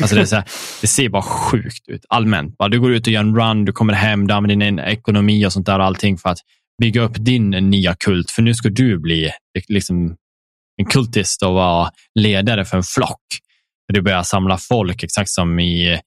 [0.00, 0.44] Alltså det, här,
[0.80, 2.54] det, ser bara sjukt ut allmänt.
[2.70, 5.52] Du går ut och gör en run, du kommer hem, du använder din ekonomi och
[5.52, 6.38] sånt där och allting för att
[6.82, 8.30] bygga upp din nya kult.
[8.30, 9.30] För nu ska du bli
[9.68, 10.16] liksom
[10.76, 13.22] en kultist och vara ledare för en flock.
[13.92, 16.00] Du börjar samla folk, exakt som i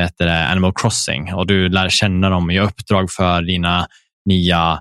[0.00, 3.86] heter det, Animal Crossing och du lär känna dem i uppdrag för dina
[4.28, 4.80] nya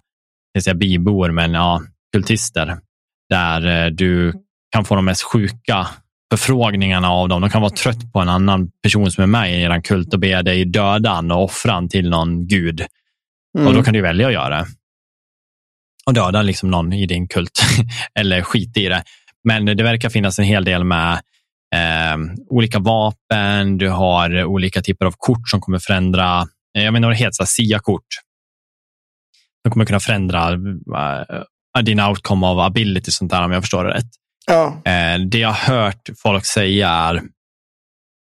[0.54, 1.82] jag säga, bibor, men ja,
[2.14, 2.78] kultister.
[3.30, 4.34] Där eh, du
[4.72, 5.88] kan få de mest sjuka
[6.32, 7.42] förfrågningarna av dem.
[7.42, 10.20] De kan vara trött på en annan person som är med i er kult och
[10.20, 12.86] be dig döda och offra till någon gud.
[13.58, 13.68] Mm.
[13.68, 14.66] Och då kan du välja att göra det.
[16.06, 17.62] Och döda liksom någon i din kult
[18.20, 19.04] eller skit i det.
[19.44, 21.14] Men det verkar finnas en hel del med
[21.76, 22.18] eh,
[22.50, 26.48] olika vapen, du har olika typer av kort som kommer förändra,
[26.78, 28.08] eh, jag menar det heter SIA-kort.
[29.64, 33.94] De kommer kunna förändra uh, din outcome av ability sånt där om jag förstår det
[33.94, 34.10] rätt.
[34.52, 34.82] Ja.
[34.86, 37.16] Eh, det jag har hört folk säga är,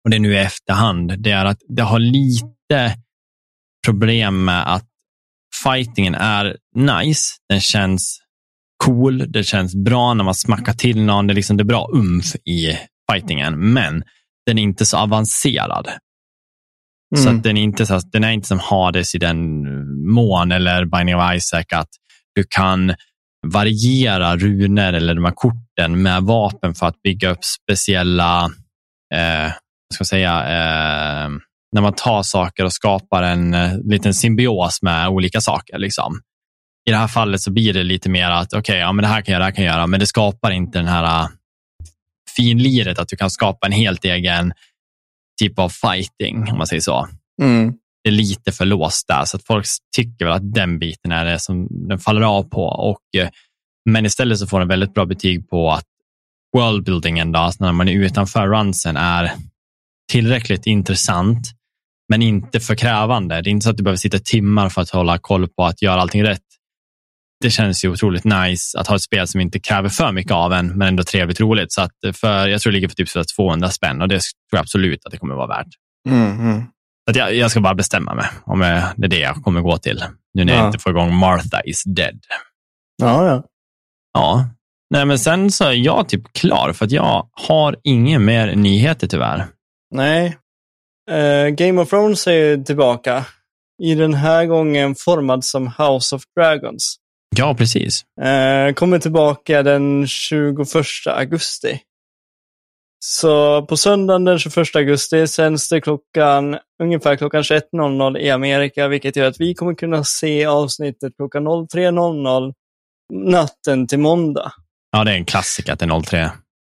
[0.03, 2.95] och det är nu i efterhand, det är att det har lite
[3.85, 4.87] problem med att
[5.63, 7.35] fightingen är nice.
[7.49, 8.19] Den känns
[8.83, 11.27] cool, det känns bra när man smackar till någon.
[11.27, 12.77] Det är, liksom, det är bra umf i
[13.11, 14.03] fightingen, men
[14.45, 15.87] den är inte så avancerad.
[17.15, 17.23] Mm.
[17.23, 19.63] Så den är, inte så, den är inte som Hades i den
[20.13, 21.89] mån eller Binding of Isaac att
[22.35, 22.95] du kan
[23.47, 28.43] variera runor eller de här korten med vapen för att bygga upp speciella,
[29.13, 29.51] eh,
[29.93, 31.29] ska säga, eh,
[31.71, 35.77] när man tar saker och skapar en eh, liten symbios med olika saker.
[35.77, 36.21] Liksom.
[36.87, 39.09] I det här fallet så blir det lite mer att okej, okay, ja, men det
[39.09, 41.27] här kan jag, det här kan jag göra, men det skapar inte den här eh,
[42.35, 44.53] finliret att du kan skapa en helt egen
[45.39, 47.07] typ av fighting, om man säger så.
[47.41, 47.73] Mm.
[48.07, 51.25] Det är lite för låst där, så att folk tycker väl att den biten är
[51.25, 52.63] det som den faller av på.
[52.63, 53.29] Och, eh,
[53.89, 55.85] men istället så får den väldigt bra betyg på att
[56.57, 59.31] worldbuildingen, då, alltså när man är utanför runsen, är
[60.11, 61.47] tillräckligt intressant,
[62.09, 63.41] men inte för krävande.
[63.41, 65.81] Det är inte så att du behöver sitta timmar för att hålla koll på att
[65.81, 66.47] göra allting rätt
[67.39, 70.53] det känns ju otroligt nice att ha ett spel som inte kräver för mycket av
[70.53, 71.71] en, men ändå trevligt roligt.
[71.71, 74.57] Så att eh, för, jag tror det ligger på typ 200 spänn och det tror
[74.57, 75.67] jag absolut att det kommer vara värt.
[76.09, 76.63] Mm, mm.
[77.11, 80.03] Så jag, jag, ska bara bestämma mig om det är det jag kommer gå till.
[80.33, 80.59] Nu när ja.
[80.59, 82.19] jag inte får igång Martha is dead.
[82.97, 83.43] Ja, ja.
[84.13, 84.49] Ja.
[84.89, 89.07] Nej, men sen så är jag typ klar för att jag har inga mer nyheter
[89.07, 89.45] tyvärr.
[89.95, 90.37] Nej.
[91.11, 93.25] Uh, Game of Thrones är tillbaka.
[93.83, 96.97] I den här gången formad som House of Dragons.
[97.35, 98.05] Ja, precis.
[98.21, 100.57] Eh, kommer tillbaka den 21
[101.05, 101.79] augusti.
[102.99, 109.15] Så på söndagen den 21 augusti sänds det klockan, ungefär klockan 21.00 i Amerika, vilket
[109.15, 112.53] gör att vi kommer kunna se avsnittet klockan 03.00
[113.13, 114.51] natten till måndag.
[114.91, 116.21] Ja, det är en klassiker att det är 03.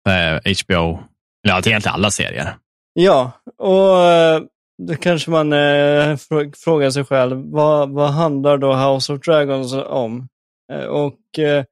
[0.09, 0.99] Eh, HBO,
[1.41, 2.55] ja, egentligen alla serier.
[2.93, 4.41] Ja, och eh,
[4.87, 6.17] då kanske man eh,
[6.63, 10.27] frågar sig själv, vad, vad handlar då House of Dragons om?
[10.73, 11.65] Eh, och eh,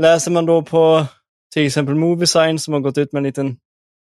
[0.00, 1.06] läser man då på
[1.54, 3.56] till exempel Moviesign som har gått ut med en liten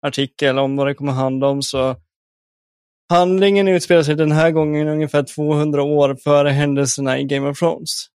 [0.05, 1.95] artikel om vad det kommer handla om så
[3.11, 8.07] handlingen utspelar sig den här gången ungefär 200 år före händelserna i Game of Thrones.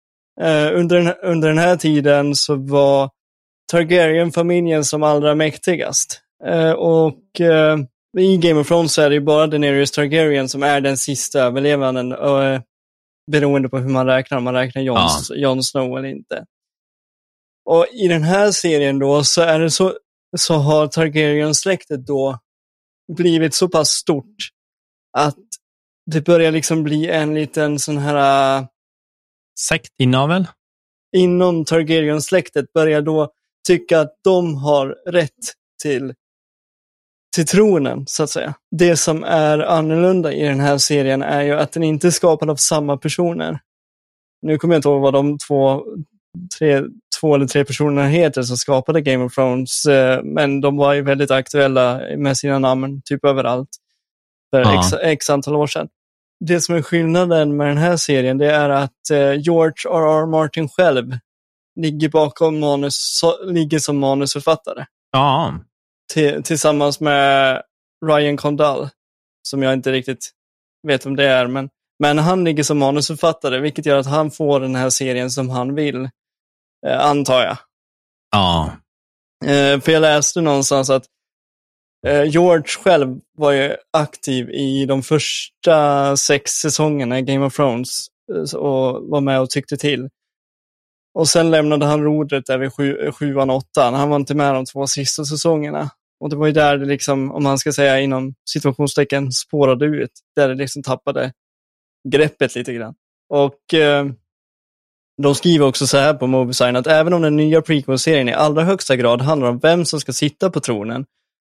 [0.40, 3.10] Uh, under, den, under den här tiden så var
[3.72, 6.20] Targaryen-familjen som allra mäktigast.
[6.46, 7.84] Uh, och uh,
[8.18, 11.40] i Game of Thrones så är det ju bara Daenerys Targaryen som är den sista
[11.40, 12.14] överlevanden
[13.30, 15.34] beroende på hur man räknar, om man räknar Jon, ja.
[15.34, 16.44] Jon Snow eller inte.
[17.64, 19.98] Och i den här serien då så är det så,
[20.36, 22.38] så har Targaryen-släktet då
[23.12, 24.36] blivit så pass stort
[25.18, 25.38] att
[26.10, 28.58] det börjar liksom bli en liten sån här...
[28.60, 28.66] Uh,
[29.60, 30.46] Sektinnavel?
[31.16, 33.32] Inom Targaryen-släktet börjar då
[33.66, 35.30] tycka att de har rätt
[35.82, 36.14] till,
[37.36, 38.54] till tronen, så att säga.
[38.70, 42.50] Det som är annorlunda i den här serien är ju att den inte är skapad
[42.50, 43.60] av samma personer.
[44.42, 45.84] Nu kommer jag inte ihåg vad de två,
[46.58, 46.82] tre,
[47.20, 51.02] två eller tre personerna heter som skapade Game of Thrones, eh, men de var ju
[51.02, 53.68] väldigt aktuella med sina namn typ överallt
[54.50, 54.80] för ja.
[54.80, 55.88] x, x antal år sedan.
[56.40, 60.26] Det som är skillnaden med den här serien det är att eh, George R.R.
[60.26, 61.18] Martin själv
[61.80, 64.86] ligger bakom manus, ligger som manusförfattare.
[65.12, 65.54] Ja.
[66.12, 67.62] Till, tillsammans med
[68.06, 68.88] Ryan Condal,
[69.42, 70.30] som jag inte riktigt
[70.86, 71.68] vet om det är, men,
[71.98, 75.74] men han ligger som manusförfattare, vilket gör att han får den här serien som han
[75.74, 76.08] vill,
[76.84, 77.56] antar jag.
[78.30, 78.72] Ja.
[79.44, 81.04] Eh, för jag läste någonstans att
[82.06, 88.06] eh, George själv var ju aktiv i de första sex säsongerna i Game of Thrones
[88.32, 90.08] eh, och var med och tyckte till.
[91.14, 93.94] Och sen lämnade han rodret där vid sju, sjuan, åttan.
[93.94, 95.90] Han var inte med de två sista säsongerna.
[96.20, 100.10] Och det var ju där det liksom, om man ska säga inom situationstecken, spårade ut.
[100.36, 101.32] Där det liksom tappade
[102.08, 102.94] greppet lite grann.
[103.28, 104.06] Och eh,
[105.22, 108.62] de skriver också så här på Mobisign att även om den nya prequel-serien i allra
[108.62, 111.04] högsta grad handlar om vem som ska sitta på tronen,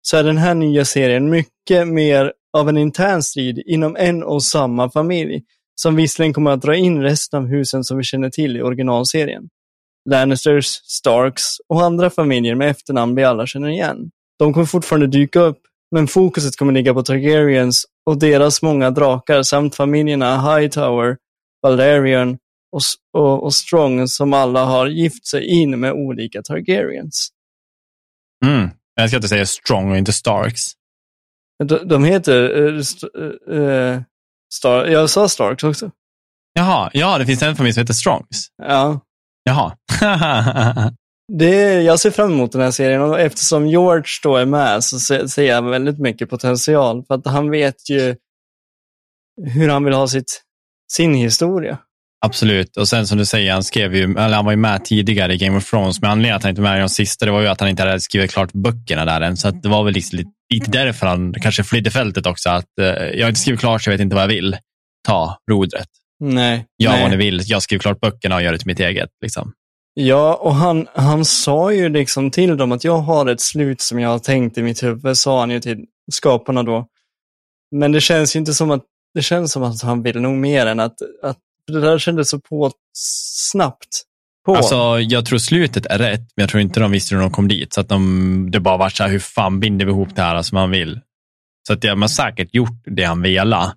[0.01, 4.43] så är den här nya serien mycket mer av en intern strid inom en och
[4.43, 5.43] samma familj
[5.75, 9.49] som visserligen kommer att dra in resten av husen som vi känner till i originalserien.
[10.09, 14.11] Lannisters, Starks och andra familjer med efternamn vi alla känner igen.
[14.39, 15.59] De kommer fortfarande dyka upp,
[15.91, 21.17] men fokuset kommer ligga på Targaryens och deras många drakar samt familjerna Hightower,
[21.61, 22.37] Valerian
[22.72, 22.82] och,
[23.22, 27.30] och, och Strong som alla har gift sig in med olika Targaryens.
[28.45, 28.70] Mm.
[28.95, 30.61] Jag ska inte säga Strong och inte Starks.
[31.63, 32.82] De, de heter uh,
[33.18, 34.01] uh, uh,
[34.53, 35.91] Star jag sa Starks också.
[36.53, 38.47] Jaha, ja, det finns en familj som heter Strongs.
[38.57, 38.99] Ja.
[39.43, 39.78] Jaha.
[41.34, 44.99] det, jag ser fram emot den här serien och eftersom George då är med så
[45.28, 47.05] ser jag väldigt mycket potential.
[47.05, 48.15] För att han vet ju
[49.41, 50.41] hur han vill ha sitt,
[50.91, 51.78] sin historia.
[52.26, 55.34] Absolut, och sen som du säger, han skrev ju, eller han var ju med tidigare
[55.34, 57.32] i Game of Thrones, men anledningen att han inte var med i de sista, det
[57.32, 59.93] var ju att han inte hade skrivit klart böckerna där än, så det var väl
[59.93, 63.59] liksom lite, lite därför han kanske flydde fältet också, att eh, jag har inte skrivit
[63.59, 64.57] klart så jag vet inte vad jag vill.
[65.07, 65.88] Ta rodret.
[66.20, 66.65] Nej.
[66.84, 67.01] Gör nej.
[67.01, 69.09] vad ni vill, jag skriver klart böckerna och gör det till mitt eget.
[69.22, 69.53] Liksom.
[69.93, 73.99] Ja, och han, han sa ju liksom till dem att jag har ett slut som
[73.99, 76.88] jag har tänkt i mitt huvud, sa han ju till skaparna då.
[77.76, 80.65] Men det känns ju inte som att, det känns som att han vill nog mer
[80.65, 81.38] än att, att
[81.68, 84.03] det där kändes så på snabbt.
[84.45, 84.55] På.
[84.55, 87.47] Alltså, jag tror slutet är rätt, men jag tror inte de visste hur de kom
[87.47, 87.74] dit.
[87.74, 90.41] Så att de, det bara var så här, hur fan binder vi ihop det här
[90.41, 90.99] som han vill?
[91.68, 93.74] Så att de har säkert gjort det han ville,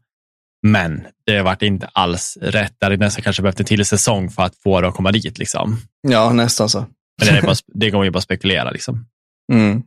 [0.67, 2.75] men det har varit inte alls rätt.
[2.79, 5.39] Det hade nästan kanske behövt en till säsong för att få det att komma dit.
[5.39, 5.81] Liksom.
[6.09, 6.79] Ja, nästan så.
[7.19, 8.71] Men det, är bara, det går ju bara att spekulera.
[8.71, 9.07] Liksom.
[9.53, 9.83] Mm.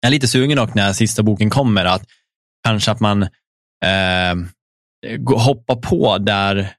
[0.00, 2.02] Jag är lite sugen dock när sista boken kommer, att
[2.64, 3.22] kanske att man
[3.84, 4.34] eh,
[5.36, 6.74] hoppar på där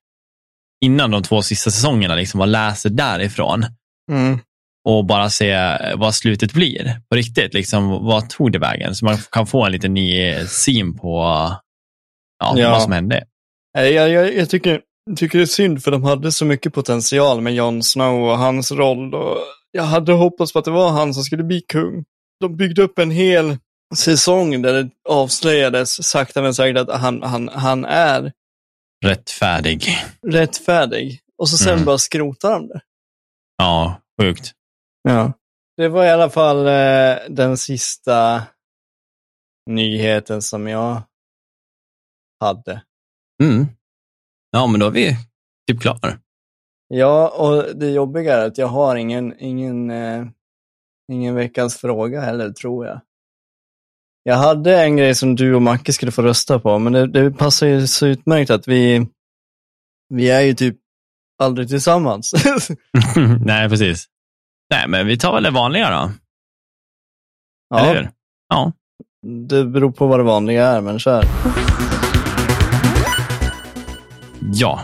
[0.82, 3.66] innan de två sista säsongerna liksom, och läser därifrån.
[4.12, 4.40] Mm.
[4.86, 7.54] Och bara se vad slutet blir på riktigt.
[7.54, 8.96] Liksom, vad tog det vägen?
[8.96, 11.22] Så man kan få en liten ny syn på
[12.40, 12.72] ja, ja.
[12.72, 13.24] vad som hände.
[13.74, 14.82] Jag, jag, jag tycker,
[15.18, 18.72] tycker det är synd för de hade så mycket potential med Jon Snow och hans
[18.72, 19.16] roll.
[19.16, 19.38] Och
[19.72, 22.04] jag hade hoppats på att det var han som skulle bli kung.
[22.40, 23.58] De byggde upp en hel
[23.96, 28.32] säsong där det avslöjades sakta men säkert att han, han, han är
[29.06, 29.84] Rättfärdig.
[30.28, 31.22] Rättfärdig.
[31.38, 31.86] Och så sen mm.
[31.86, 32.82] bara skrotar de det.
[33.58, 34.52] Ja, sjukt.
[35.02, 35.34] Ja.
[35.78, 38.44] Det var i alla fall eh, den sista
[39.70, 41.02] nyheten som jag
[42.40, 42.84] hade.
[43.44, 43.68] Mm.
[44.52, 45.16] Ja, men då är vi
[45.68, 46.20] typ klara.
[46.88, 50.26] Ja, och det jobbiga är att jag har ingen, ingen, eh,
[51.12, 53.02] ingen veckans fråga heller, tror jag.
[54.30, 57.32] Jag hade en grej som du och Macke skulle få rösta på, men det, det
[57.32, 59.08] passar ju så utmärkt att vi,
[60.10, 60.76] vi är ju typ
[61.42, 62.34] aldrig tillsammans.
[63.46, 64.06] Nej, precis.
[64.70, 66.12] Nej, men vi tar väl det vanliga då.
[67.70, 67.80] Ja.
[67.80, 68.10] Eller hur?
[68.50, 68.72] Ja.
[69.28, 71.26] Det beror på vad det vanliga är, men kör.
[74.54, 74.82] Ja,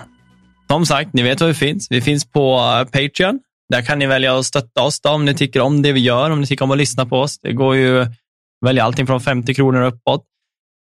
[0.68, 1.92] som sagt, ni vet var vi finns.
[1.92, 3.40] Vi finns på eh, Patreon.
[3.70, 6.32] Där kan ni välja att stötta oss då, om ni tycker om det vi gör,
[6.32, 7.40] om ni tycker om att lyssna på oss.
[7.40, 8.06] Det går ju
[8.66, 10.24] välja allting från 50 kronor uppåt.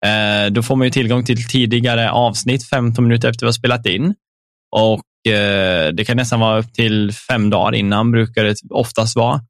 [0.06, 3.86] Eh, då får man ju tillgång till tidigare avsnitt 15 minuter efter vi har spelat
[3.86, 4.14] in.
[4.76, 9.42] Och eh, det kan nästan vara upp till fem dagar innan brukar det oftast vara.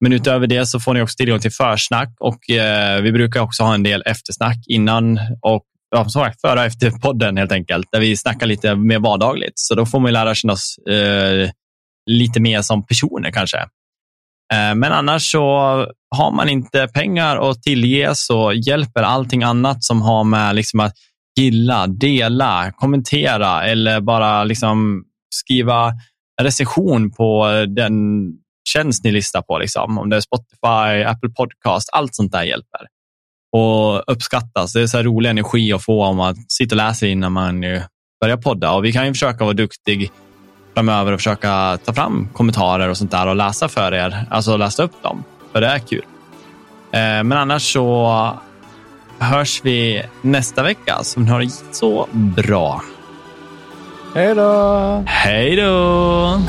[0.00, 3.62] Men utöver det så får ni också tillgång till försnack och eh, vi brukar också
[3.62, 7.88] ha en del eftersnack innan och ja, som sagt, före och efter podden helt enkelt,
[7.92, 9.52] där vi snackar lite mer vardagligt.
[9.54, 11.50] Så då får man lära känna oss eh,
[12.10, 13.58] lite mer som personer kanske.
[14.52, 15.46] Eh, men annars så
[16.16, 20.94] har man inte pengar att tillge så hjälper allting annat som har med liksom att
[21.40, 25.92] gilla, dela, kommentera eller bara liksom skriva
[26.42, 27.94] recension på den
[28.68, 29.58] tjänst ni listar på.
[29.58, 29.98] Liksom.
[29.98, 32.80] Om det är Spotify, Apple Podcast, allt sånt där hjälper.
[33.56, 34.72] Och uppskattas.
[34.72, 37.60] Det är så rolig energi att få om att sitta och läsa innan man
[38.20, 38.72] börjar podda.
[38.72, 40.10] Och vi kan ju försöka vara duktig
[40.74, 44.26] framöver och försöka ta fram kommentarer och sånt där och läsa för er.
[44.30, 46.04] Alltså läsa upp dem, för det är kul.
[46.92, 48.30] Eh, men annars så
[49.18, 50.98] hörs vi nästa vecka.
[51.02, 52.82] Så ni har det så bra.
[54.14, 55.02] Hej då!
[55.06, 56.40] Hej då!